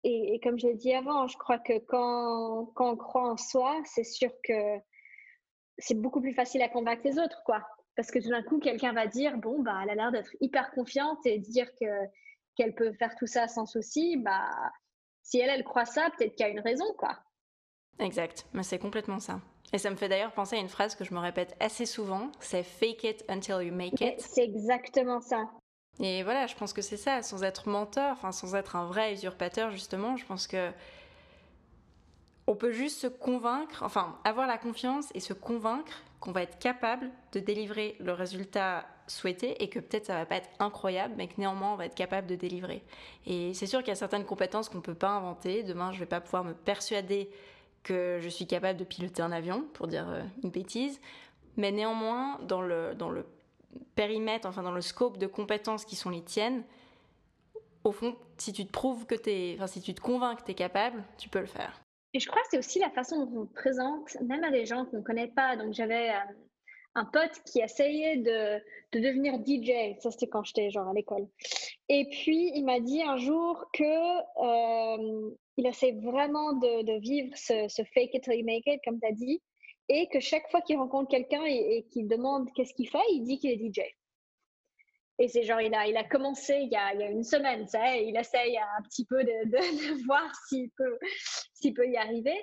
[0.03, 3.37] et, et, comme je l'ai dit avant, je crois que quand, quand on croit en
[3.37, 4.77] soi, c'est sûr que
[5.77, 7.61] c'est beaucoup plus facile à convaincre les autres, quoi.
[7.95, 10.71] Parce que tout d'un coup, quelqu'un va dire, bon, bah, elle a l'air d'être hyper
[10.71, 11.85] confiante et dire que
[12.55, 14.49] qu'elle peut faire tout ça sans souci, bah,
[15.27, 17.19] si elle, elle croit ça, peut-être qu'il y a une raison, quoi.
[17.99, 19.41] Exact, mais c'est complètement ça.
[19.73, 22.31] Et ça me fait d'ailleurs penser à une phrase que je me répète assez souvent,
[22.39, 24.21] c'est fake it until you make it.
[24.21, 25.43] C'est exactement ça.
[25.99, 29.11] Et voilà, je pense que c'est ça, sans être menteur, enfin sans être un vrai
[29.11, 30.71] usurpateur justement, je pense que
[32.45, 36.57] on peut juste se convaincre, enfin avoir la confiance et se convaincre qu'on va être
[36.59, 41.27] capable de délivrer le résultat souhaité et que peut-être ça va pas être incroyable, mais
[41.27, 42.83] que néanmoins on va être capable de délivrer.
[43.25, 45.63] Et c'est sûr qu'il y a certaines compétences qu'on peut pas inventer.
[45.63, 47.29] Demain, je vais pas pouvoir me persuader
[47.83, 50.99] que je suis capable de piloter un avion, pour dire euh, une bêtise.
[51.55, 53.25] Mais néanmoins, dans le, dans le
[53.95, 56.63] périmètre, enfin dans le scope de compétences qui sont les tiennes,
[57.83, 60.51] au fond, si tu te prouves que tu enfin si tu te convaincs que tu
[60.51, 61.81] es capable, tu peux le faire.
[62.13, 64.85] Et je crois que c'est aussi la façon dont on présente, même à des gens
[64.85, 65.55] qu'on ne connaît pas.
[65.55, 66.33] Donc, j'avais euh,
[66.97, 68.57] un pote qui essayait de,
[68.91, 69.99] de devenir DJ.
[69.99, 71.27] Ça, c'était quand j'étais genre à l'école.
[71.89, 77.29] Et puis, il m'a dit un jour que euh, il essaie vraiment de, de vivre
[77.35, 79.41] ce, fake it till you make it, comme tu as dit,
[79.89, 83.23] et que chaque fois qu'il rencontre quelqu'un et, et qu'il demande qu'est-ce qu'il fait, il
[83.23, 83.81] dit qu'il est DJ.
[85.19, 87.23] Et c'est genre, il a, il a commencé il y a, il y a une
[87.23, 90.97] semaine, ça, il essaye un petit peu de, de, voir s'il peut,
[91.53, 92.39] s'il peut y arriver.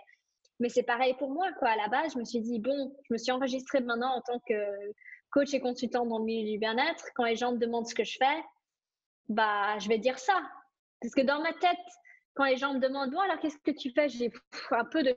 [0.60, 1.70] Mais c'est pareil pour moi, quoi.
[1.70, 4.38] À la base, je me suis dit, bon, je me suis enregistrée maintenant en tant
[4.48, 4.54] que
[5.30, 7.04] coach et consultant dans le milieu du bien-être.
[7.16, 8.44] Quand les gens me demandent ce que je fais,
[9.28, 10.40] bah, je vais dire ça.
[11.00, 11.78] Parce que dans ma tête,
[12.34, 14.08] quand les gens me demandent, bon, alors qu'est-ce que tu fais?
[14.08, 14.30] J'ai
[14.70, 15.16] un peu de.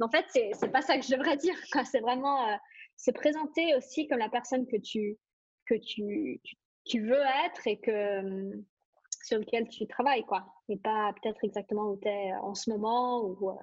[0.00, 1.56] En fait, c'est, pas ça que je devrais dire.
[1.84, 2.56] C'est vraiment euh,
[2.96, 5.18] se présenter aussi comme la personne que tu,
[5.66, 6.40] que tu,
[6.84, 8.52] tu, veux être et que
[9.22, 10.44] sur lequel tu travailles, quoi.
[10.68, 13.24] Et pas peut-être exactement où tu es en ce moment.
[13.24, 13.54] Ou, euh.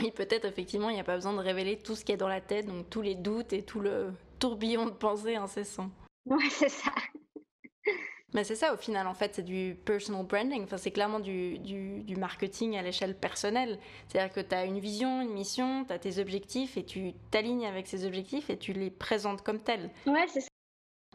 [0.00, 2.18] Oui, peut-être effectivement, il n'y a pas besoin de révéler tout ce qu'il y a
[2.18, 5.90] dans la tête, donc tous les doutes et tout le tourbillon de pensée incessant.
[6.26, 6.90] Ouais, c'est ça.
[8.34, 10.64] Mais c'est ça au final, en fait, c'est du personal branding.
[10.64, 13.78] Enfin, c'est clairement du, du, marketing à l'échelle personnelle.
[14.08, 17.66] C'est-à-dire que tu as une vision, une mission, tu as tes objectifs et tu t'alignes
[17.66, 19.90] avec ces objectifs et tu les présentes comme tels.
[20.06, 20.48] Ouais, c'est ça.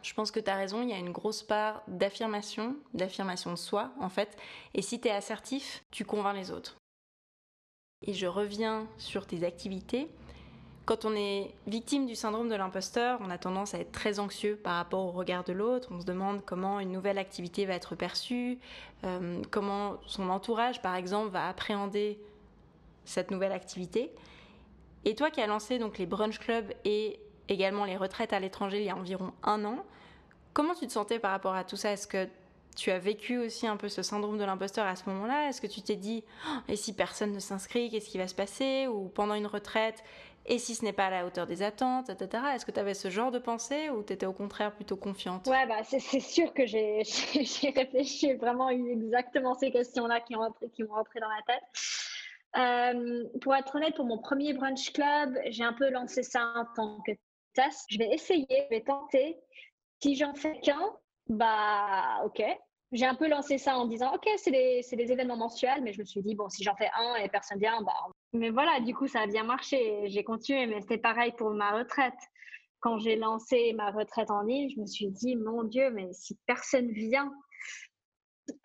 [0.02, 3.56] Je pense que tu as raison, il y a une grosse part d'affirmation, d'affirmation de
[3.56, 4.36] soi, en fait.
[4.74, 6.76] Et si tu es assertif, tu convaincs les autres.
[8.04, 10.08] Et je reviens sur tes activités.
[10.84, 14.56] Quand on est victime du syndrome de l'imposteur, on a tendance à être très anxieux
[14.56, 15.88] par rapport au regard de l'autre.
[15.92, 18.58] On se demande comment une nouvelle activité va être perçue,
[19.04, 22.18] euh, comment son entourage, par exemple, va appréhender
[23.04, 24.12] cette nouvelle activité.
[25.04, 28.78] Et toi qui as lancé donc les brunch clubs et également les retraites à l'étranger
[28.78, 29.84] il y a environ un an,
[30.52, 31.92] comment tu te sentais par rapport à tout ça?
[31.92, 32.28] Est-ce que
[32.76, 35.48] tu as vécu aussi un peu ce syndrome de l'imposteur à ce moment-là?
[35.48, 38.34] Est-ce que tu t'es dit, oh, et si personne ne s'inscrit, qu'est-ce qui va se
[38.34, 38.86] passer?
[38.86, 40.02] Ou pendant une retraite,
[40.46, 42.42] et si ce n'est pas à la hauteur des attentes, etc.
[42.54, 45.46] Est-ce que tu avais ce genre de pensée ou tu étais au contraire plutôt confiante?
[45.46, 47.02] Ouais, bah, c'est sûr que j'ai
[47.76, 50.34] réfléchi, vraiment eu exactement ces questions-là qui,
[50.74, 51.62] qui m'ont rentré dans la tête.
[52.54, 56.66] Euh, pour être honnête, pour mon premier brunch club, j'ai un peu lancé ça en
[56.74, 57.12] tant que
[57.56, 59.38] Je vais essayer, je vais tenter.
[60.02, 60.92] Si j'en fais qu'un,
[61.28, 62.42] bah ok.
[62.92, 66.00] J'ai un peu lancé ça en disant ok, c'est des, des, événements mensuels, mais je
[66.00, 67.92] me suis dit bon, si j'en fais un et personne vient, bah
[68.32, 70.04] mais voilà, du coup, ça a bien marché.
[70.06, 72.18] J'ai continué, mais c'était pareil pour ma retraite.
[72.80, 76.38] Quand j'ai lancé ma retraite en ligne, je me suis dit, mon Dieu, mais si
[76.46, 77.32] personne vient.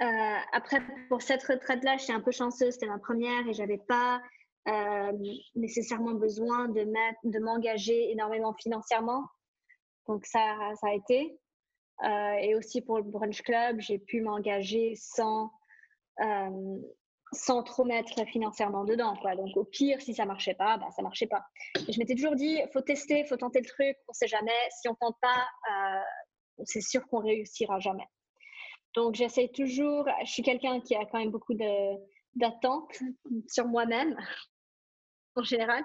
[0.02, 4.22] Euh, après, pour cette retraite-là, j'étais un peu chanceuse, c'était ma première et j'avais pas
[4.68, 5.12] euh,
[5.56, 6.84] nécessairement besoin de,
[7.24, 9.24] de m'engager énormément financièrement.
[10.08, 11.40] Donc, ça, ça a été.
[12.04, 15.52] Euh, et aussi pour le Brunch Club, j'ai pu m'engager sans,
[17.34, 19.16] sans trop mettre financièrement dedans.
[19.22, 19.36] Quoi.
[19.36, 21.44] Donc au pire, si ça marchait pas, bah, ça marchait pas.
[21.76, 24.52] Je m'étais toujours dit, faut tester, faut tenter le truc, on sait jamais.
[24.80, 28.08] Si on tente pas, euh, c'est sûr qu'on réussira jamais.
[28.96, 31.54] Donc j'essaie toujours, je suis quelqu'un qui a quand même beaucoup
[32.36, 33.00] d'attentes
[33.48, 34.18] sur moi-même
[35.38, 35.84] en général.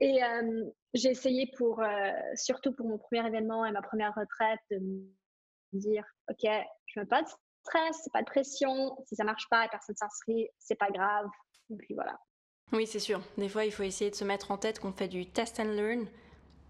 [0.00, 0.64] Et euh,
[0.94, 5.80] j'ai essayé pour, euh, surtout pour mon premier événement et ma première retraite, de me
[5.80, 6.50] dire, OK,
[6.86, 7.28] je veux pas de
[7.64, 8.96] stress, pas de pression.
[9.06, 11.26] Si ça marche pas et personne s'inscrit, c'est pas grave.
[11.70, 12.18] Et puis voilà.
[12.72, 13.20] Oui, c'est sûr.
[13.36, 15.72] Des fois, il faut essayer de se mettre en tête qu'on fait du test and
[15.72, 16.06] learn,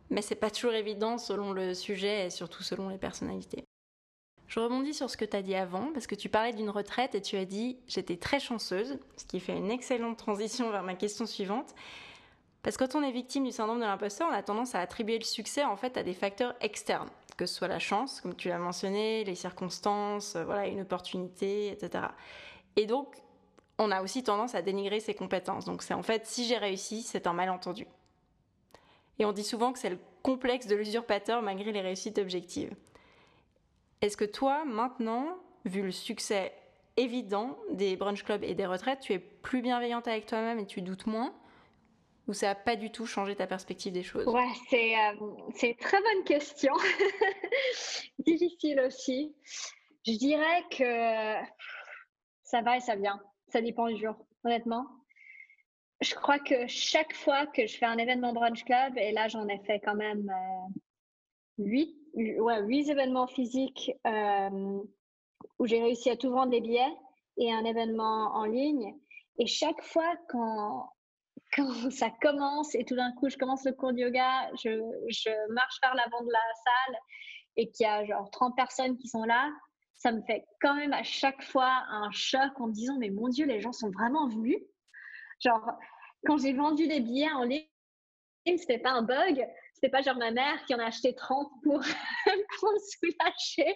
[0.08, 3.69] mais c'est pas toujours évident selon le sujet et surtout selon les personnalités.
[4.50, 7.14] Je rebondis sur ce que tu as dit avant, parce que tu parlais d'une retraite
[7.14, 10.96] et tu as dit j'étais très chanceuse, ce qui fait une excellente transition vers ma
[10.96, 11.74] question suivante.
[12.62, 15.18] Parce que quand on est victime du syndrome de l'imposteur, on a tendance à attribuer
[15.18, 17.08] le succès en fait à des facteurs externes
[17.40, 21.72] que ce soit la chance, comme tu l'as mentionné, les circonstances, euh, voilà, une opportunité,
[21.72, 22.04] etc.
[22.76, 23.16] Et donc,
[23.78, 25.64] on a aussi tendance à dénigrer ses compétences.
[25.64, 27.86] Donc, c'est en fait, si j'ai réussi, c'est un malentendu.
[29.18, 32.74] Et on dit souvent que c'est le complexe de l'usurpateur malgré les réussites objectives.
[34.02, 36.52] Est-ce que toi, maintenant, vu le succès
[36.96, 40.82] évident des brunch clubs et des retraites, tu es plus bienveillante avec toi-même et tu
[40.82, 41.34] doutes moins
[42.28, 44.26] ou ça n'a pas du tout changé ta perspective des choses?
[44.26, 45.12] Ouais, c'est euh,
[45.62, 46.72] une très bonne question.
[48.20, 49.34] Difficile aussi.
[50.06, 51.34] Je dirais que
[52.44, 53.20] ça va et ça vient.
[53.48, 54.86] Ça dépend du jour, honnêtement.
[56.00, 59.48] Je crois que chaque fois que je fais un événement brunch club, et là j'en
[59.48, 60.80] ai fait quand même euh,
[61.60, 64.80] huit, ouais, huit événements physiques euh,
[65.58, 66.94] où j'ai réussi à tout vendre des billets
[67.36, 68.94] et un événement en ligne.
[69.38, 70.90] Et chaque fois quand
[71.56, 74.70] quand ça commence et tout d'un coup, je commence le cours de yoga, je,
[75.08, 76.98] je marche vers l'avant de la salle
[77.56, 79.50] et qu'il y a genre 30 personnes qui sont là,
[79.96, 83.28] ça me fait quand même à chaque fois un choc en me disant mais mon
[83.28, 84.58] Dieu, les gens sont vraiment venus.
[85.40, 85.72] Genre,
[86.24, 87.66] quand j'ai vendu des billets en ligne,
[88.46, 89.46] c'était pas un bug,
[89.80, 91.78] c'était pas genre ma mère qui en a acheté 30 pour,
[92.28, 93.74] me soulager.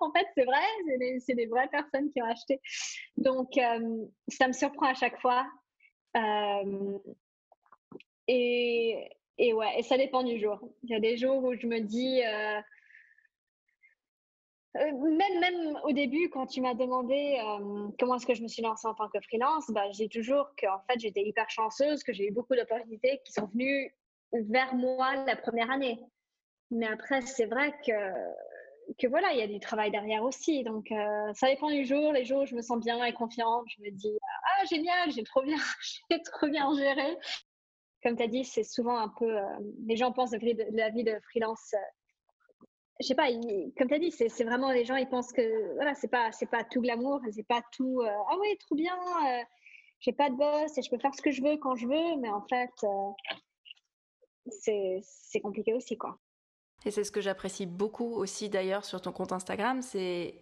[0.00, 2.60] En fait, c'est vrai, c'est des, des, vraies personnes qui ont acheté.
[3.18, 5.46] Donc, euh, ça me surprend à chaque fois.
[6.16, 6.98] Euh,
[8.28, 10.58] et, et, ouais, et ça dépend du jour.
[10.84, 12.60] Il y a des jours où je me dis, euh,
[14.74, 17.36] même, même au début, quand tu m'as demandé
[17.98, 20.80] comment est-ce que je me suis lancée en tant que freelance, bah, j'ai toujours qu'en
[20.88, 23.94] fait, j'étais hyper chanceuse, que j'ai eu beaucoup d'opportunités qui sont venues
[24.32, 26.00] vers moi la première année.
[26.70, 27.92] Mais après, c'est vrai que
[28.98, 30.64] que voilà, il y a du travail derrière aussi.
[30.64, 32.12] Donc, euh, ça dépend du jour.
[32.12, 35.22] Les jours où je me sens bien et confiante, je me dis Ah, génial, j'ai
[35.22, 35.56] trop bien,
[36.10, 37.16] j'ai trop bien géré.
[38.02, 39.38] Comme tu as dit, c'est souvent un peu.
[39.38, 41.74] Euh, les gens pensent de, la vie de freelance.
[41.74, 42.66] Euh,
[43.00, 43.28] je sais pas,
[43.76, 46.62] comme tu as dit, c'est vraiment les gens, ils pensent que voilà, c'est pas, pas
[46.62, 48.00] tout glamour, c'est pas tout.
[48.02, 48.94] ah oui, trop bien.
[49.98, 52.16] j'ai pas de boss et je peux faire ce que je veux quand je veux,
[52.20, 52.70] mais en fait,
[54.62, 56.18] c'est compliqué aussi, quoi.
[56.84, 60.34] Et c'est ce que j'apprécie beaucoup aussi d'ailleurs sur ton compte Instagram, c'est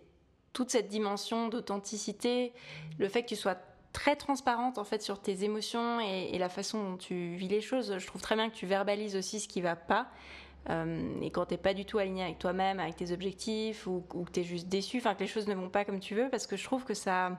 [0.52, 2.52] toute cette dimension d'authenticité,
[2.98, 3.56] le fait que tu sois
[3.92, 7.98] très transparente en fait sur tes émotions et, la façon dont tu vis les choses.
[7.98, 10.08] Je trouve très bien que tu verbalises aussi ce qui va pas.
[10.68, 14.30] Euh, et quand t'es pas du tout aligné avec toi-même, avec tes objectifs, ou, que
[14.30, 16.46] tu es juste déçu, enfin que les choses ne vont pas comme tu veux, parce
[16.46, 17.38] que je trouve que ça.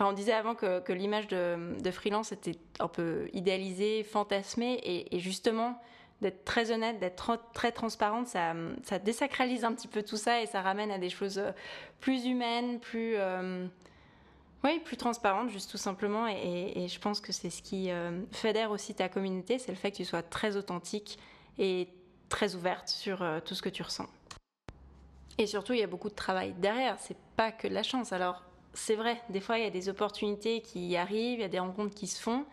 [0.00, 4.80] On disait avant que, l'image de, freelance était un peu idéalisée, fantasmée,
[5.10, 5.80] et justement,
[6.20, 10.46] d'être très honnête, d'être très transparente, ça, ça, désacralise un petit peu tout ça et
[10.46, 11.52] ça ramène à des choses euh,
[12.00, 13.66] plus humaines, plus, euh,
[14.64, 16.26] oui, plus transparentes, juste tout simplement.
[16.26, 19.92] Et, je pense que c'est ce qui euh, fédère aussi ta communauté, c'est le fait
[19.92, 21.18] que tu sois très authentique
[21.58, 21.88] et
[22.28, 24.06] très ouverte sur tout ce que tu ressens.
[25.38, 26.96] Et surtout, il y a beaucoup de travail derrière.
[26.98, 28.12] C'est pas que de la chance.
[28.12, 28.42] Alors,
[28.78, 31.58] c'est vrai, des fois, il y a des opportunités qui arrivent, il y a des
[31.58, 32.46] rencontres qui se font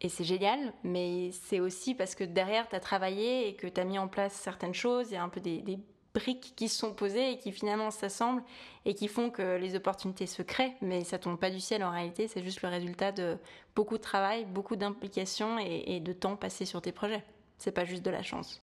[0.00, 3.80] et c'est génial, mais c'est aussi parce que derrière, tu as travaillé et que tu
[3.80, 5.78] as mis en place certaines choses, il y a un peu des,
[6.14, 8.42] briques qui se sont posées et qui finalement s'assemblent
[8.86, 11.90] et qui font que les opportunités se créent, mais ça tombe pas du ciel en
[11.90, 13.36] réalité, c'est juste le résultat de
[13.74, 17.22] beaucoup de travail, beaucoup d'implication et, de temps passé sur tes projets.
[17.58, 18.62] C'est pas juste de la chance.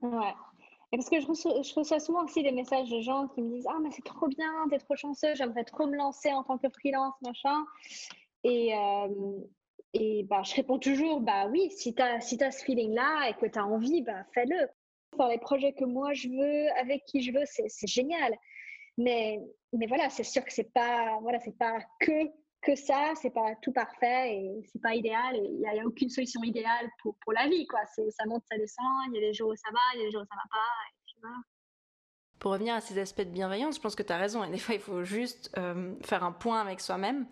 [0.00, 0.34] Ouais.
[0.96, 3.90] Parce que je reçois, souvent aussi des messages de gens qui me disent Ah, mais
[3.90, 7.64] c'est trop bien, t'es trop chanceux, j'aimerais trop me lancer en tant que freelance, machin.
[8.44, 9.08] Et, euh,
[9.94, 13.34] et bah, je réponds toujours, bah oui, si tu as, si as ce feeling-là et
[13.34, 14.68] que tu as envie, bah, fais-le.
[15.16, 18.36] Faire les projets que moi je veux, avec qui je veux, c'est génial.
[18.98, 19.40] Mais,
[19.72, 22.28] mais voilà, c'est sûr que c'est pas, voilà, pas que,
[22.64, 25.36] que ça, c'est pas tout parfait et c'est pas idéal.
[25.36, 27.80] Il n'y a, aucune solution idéale pour, pour la vie, quoi.
[27.86, 30.06] Ça monte, ça descend, il y a des jours où ça va, il y a
[30.06, 31.28] des jours où ça va pas.
[32.38, 34.44] Pour revenir à ces aspects de bienveillance, je pense que tu as raison.
[34.44, 37.26] Et des fois, il faut juste euh, faire un point avec soi-même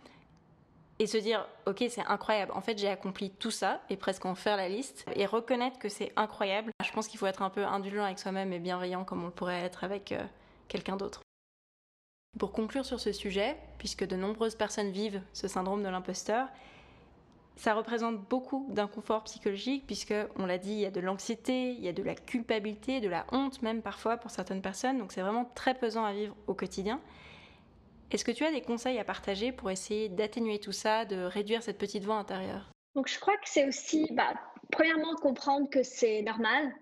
[0.98, 4.34] et se dire ok c'est incroyable en fait j'ai accompli tout ça et presque en
[4.34, 7.64] faire la liste et reconnaître que c'est incroyable je pense qu'il faut être un peu
[7.64, 10.22] indulgent avec soi-même et bienveillant comme on pourrait être avec euh,
[10.68, 11.22] quelqu'un d'autre
[12.38, 16.48] pour conclure sur ce sujet puisque de nombreuses personnes vivent ce syndrome de l'imposteur
[17.56, 21.80] ça représente beaucoup d'inconfort psychologique puisque on l'a dit il y a de l'anxiété il
[21.80, 25.20] y a de la culpabilité de la honte même parfois pour certaines personnes donc c'est
[25.20, 27.00] vraiment très pesant à vivre au quotidien
[28.12, 31.62] est-ce que tu as des conseils à partager pour essayer d'atténuer tout ça, de réduire
[31.62, 32.70] cette petite voix intérieure?
[32.94, 34.34] Donc je crois que c'est aussi, bah,
[34.70, 36.74] premièrement, comprendre que c'est normal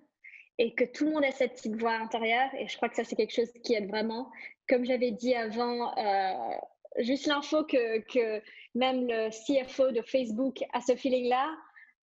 [0.59, 2.51] et que tout le monde a cette petite voix intérieure.
[2.59, 4.28] Et je crois que ça, c'est quelque chose qui aide vraiment.
[4.71, 6.55] Comme j'avais dit avant, euh,
[6.99, 8.41] juste l'info que,
[8.75, 11.53] même le CFO de Facebook a ce feeling-là,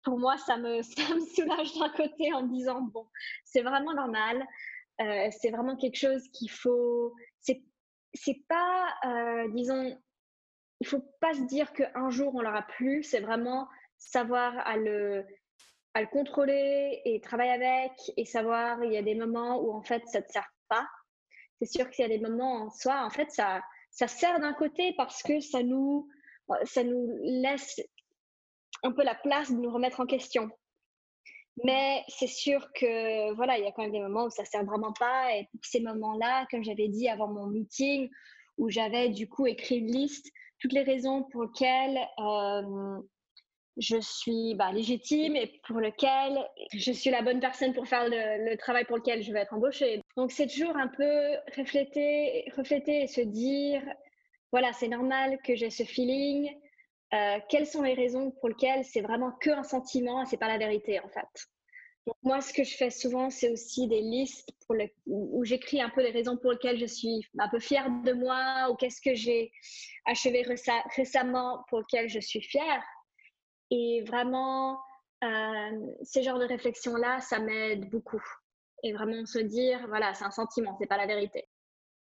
[0.04, 3.06] pour moi, ça me, soulage d'un côté en me disant, bon,
[3.44, 4.48] c'est vraiment normal.
[5.02, 7.14] Euh, c'est vraiment quelque chose qu'il faut,
[8.16, 10.00] c'est pas, euh, disons,
[10.80, 15.26] il faut pas se dire qu'un jour on l'aura plus, c'est vraiment savoir à le,
[15.94, 19.82] à le contrôler et travailler avec et savoir il y a des moments où en
[19.82, 20.88] fait ça ne te sert pas.
[21.64, 24.54] C'est sûr qu'il y a des moments en soi, en fait ça, ça sert d'un
[24.54, 26.10] côté parce que ça nous,
[26.66, 27.80] ça nous laisse
[28.84, 30.50] un peu la place de nous remettre en question.
[31.64, 34.66] Mais c'est sûr que voilà, il y a quand même des moments où ça sert
[34.66, 35.38] vraiment pas.
[35.38, 38.10] Et ces moments-là, comme j'avais dit avant mon meeting,
[38.58, 43.00] où j'avais du coup écrit une liste, toutes les raisons pour lesquelles euh,
[43.78, 46.38] je suis bah, légitime et pour lesquelles
[46.74, 50.02] je suis la bonne personne pour faire le, travail pour lequel je vais être embauchée.
[50.16, 53.82] Donc c'est toujours un peu refléter, refléter et se dire,
[54.52, 56.50] voilà, c'est normal que j'ai ce feeling.
[57.14, 60.48] Euh, quelles sont les raisons pour lesquelles c'est vraiment que un sentiment et c'est pas
[60.48, 61.48] la vérité en fait.
[62.22, 64.50] Moi, ce que je fais souvent, c'est aussi des listes
[65.06, 68.70] où j'écris un peu les raisons pour lesquelles je suis un peu fière de moi
[68.70, 69.52] ou qu'est-ce que j'ai
[70.06, 70.46] achevé
[70.98, 72.84] récemment pour lequel je suis fière.
[73.76, 74.80] Et vraiment,
[75.24, 78.22] euh, ces genres de réflexions-là, ça m'aide beaucoup.
[78.84, 81.48] Et vraiment se dire, voilà, c'est un sentiment, c'est pas la vérité.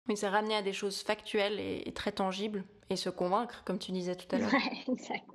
[0.07, 3.91] Mais c'est ramener à des choses factuelles et, très tangibles et se convaincre, comme tu
[3.91, 4.53] disais tout à l'heure.
[4.53, 5.27] Ouais, exact.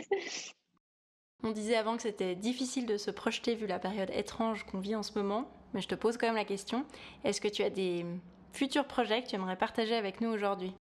[1.43, 4.97] On disait avant que c'était difficile de se projeter vu la période étrange qu'on vit
[4.97, 6.87] en ce moment, mais je te pose quand même la question.
[7.25, 8.07] Est-ce que tu as des
[8.55, 10.73] futurs projets que tu aimerais partager avec nous aujourd'hui?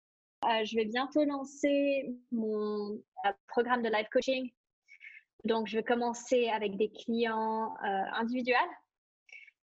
[0.44, 2.92] Euh, Je vais bientôt lancer mon
[3.24, 4.52] euh, programme de live coaching.
[5.44, 8.56] Donc, je vais commencer avec des clients euh, individuels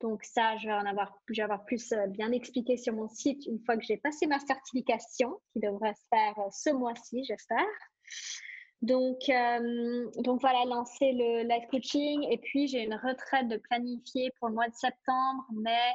[0.03, 3.09] donc ça, je vais en avoir, je vais avoir plus euh, bien expliqué sur mon
[3.09, 7.25] site une fois que j'ai passé ma certification, qui devrait se faire euh, ce mois-ci,
[7.25, 7.64] j'espère.
[8.83, 9.20] Donc,
[10.25, 12.27] donc voilà, lancer le live coaching.
[12.29, 15.93] Et puis, j'ai une retraite de planifier pour le mois de septembre, mais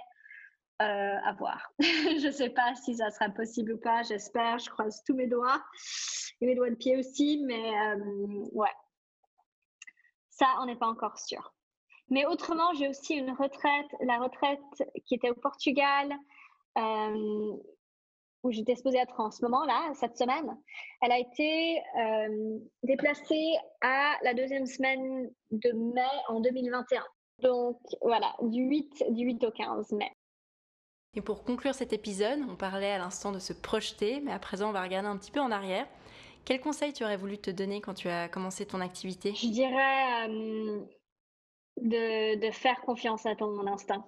[0.79, 1.69] à voir.
[1.81, 5.27] je ne sais pas si ça sera possible ou pas, j'espère, je croise tous mes
[5.27, 5.61] doigts
[6.39, 7.73] et mes doigts de pied aussi, mais
[8.53, 8.69] ouais,
[10.37, 11.53] ça, on n'est pas encore sûr.
[12.09, 14.59] Mais autrement, j'ai aussi une retraite, la retraite
[15.05, 16.13] qui était au Portugal,
[16.77, 17.57] euh,
[18.43, 20.57] où j'étais supposée être en ce moment-là, cette semaine.
[21.01, 27.03] Elle a été euh, déplacée à la deuxième semaine de mai en 2021.
[27.39, 30.11] Donc voilà, du 8, du 8 au 15 mai.
[31.15, 34.69] Et pour conclure cet épisode, on parlait à l'instant de se projeter, mais à présent
[34.69, 35.87] on va regarder un petit peu en arrière.
[36.47, 39.35] Quel conseil tu aurais voulu te donner quand tu as commencé ton activité?
[39.35, 40.79] Je dirais euh,
[41.81, 44.05] de, faire confiance à ton instinct.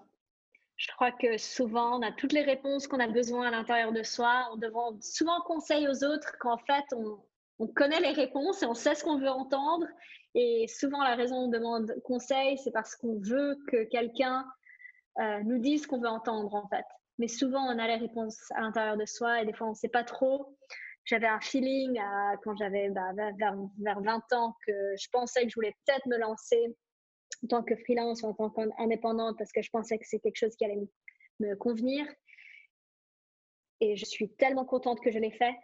[0.78, 4.04] Je crois que souvent, on a toutes les réponses qu'on a besoin à l'intérieur de
[4.04, 4.48] soi.
[4.54, 8.96] On demande souvent conseil aux autres qu'en fait, on, connaît les réponses et on sait
[8.96, 9.86] ce qu'on veut entendre.
[10.34, 14.46] Et souvent, la raison on demande conseil, c'est parce qu'on veut que quelqu'un
[15.20, 16.86] euh, nous dise ce qu'on veut entendre, en fait.
[17.18, 19.76] Mais souvent, on a les réponses à l'intérieur de soi et des fois, on ne
[19.76, 20.56] sait pas trop.
[21.10, 22.00] J'avais un feeling
[22.44, 26.18] quand j'avais bah, vers, vers 20 ans que je pensais que je voulais peut-être me
[26.18, 26.78] lancer
[27.44, 30.38] en tant que freelance ou en tant qu'indépendante parce que je pensais que c'est quelque
[30.38, 30.78] chose qui allait
[31.40, 32.06] me convenir.
[33.82, 35.56] Et je suis tellement contente que je l'ai fait.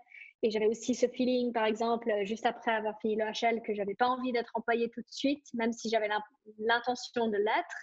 [0.41, 3.95] Et j'avais aussi ce feeling, par exemple, juste après avoir fini le HL, que j'avais
[3.95, 6.09] pas envie d'être employée tout de suite, même si j'avais
[6.57, 7.77] l'intention de l'être.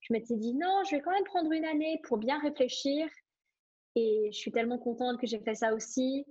[0.00, 3.08] Je m'étais dit non, je vais quand même prendre une année pour bien réfléchir.
[3.94, 6.26] Et je suis tellement contente que j'ai fait ça aussi.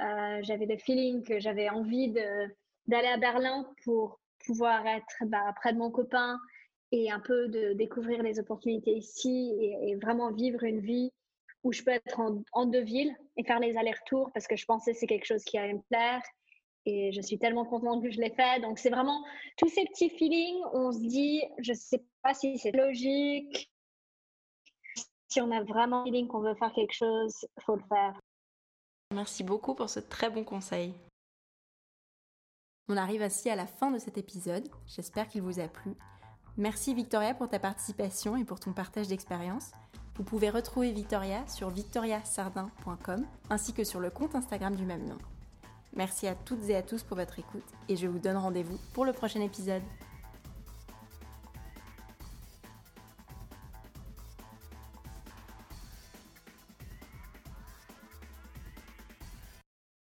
[0.00, 2.10] Euh, j'avais le feeling que j'avais envie
[2.86, 6.38] d'aller à Berlin pour pouvoir être bah, près de mon copain
[6.92, 11.12] et un peu de découvrir les opportunités ici et, vraiment vivre une vie
[11.62, 12.20] où je peux être
[12.52, 15.44] en, deux villes et faire les allers-retours parce que je pensais que c'est quelque chose
[15.44, 16.22] qui allait me plaire
[16.86, 18.60] et je suis tellement contente que je l'ai fait.
[18.60, 19.22] Donc c'est vraiment
[19.58, 23.70] tous ces petits feelings, on se dit, je ne sais pas si c'est logique,
[25.28, 28.18] si on a vraiment le feeling qu'on veut faire quelque chose, il faut le faire.
[29.12, 30.94] Merci beaucoup pour ce très bon conseil.
[32.88, 34.68] On arrive ainsi à la fin de cet épisode.
[34.86, 35.94] J'espère qu'il vous a plu.
[36.56, 39.72] Merci Victoria pour ta participation et pour ton partage d'expérience.
[40.16, 45.18] Vous pouvez retrouver Victoria sur victoriasardin.com ainsi que sur le compte Instagram du même nom.
[45.94, 49.04] Merci à toutes et à tous pour votre écoute et je vous donne rendez-vous pour
[49.04, 49.82] le prochain épisode.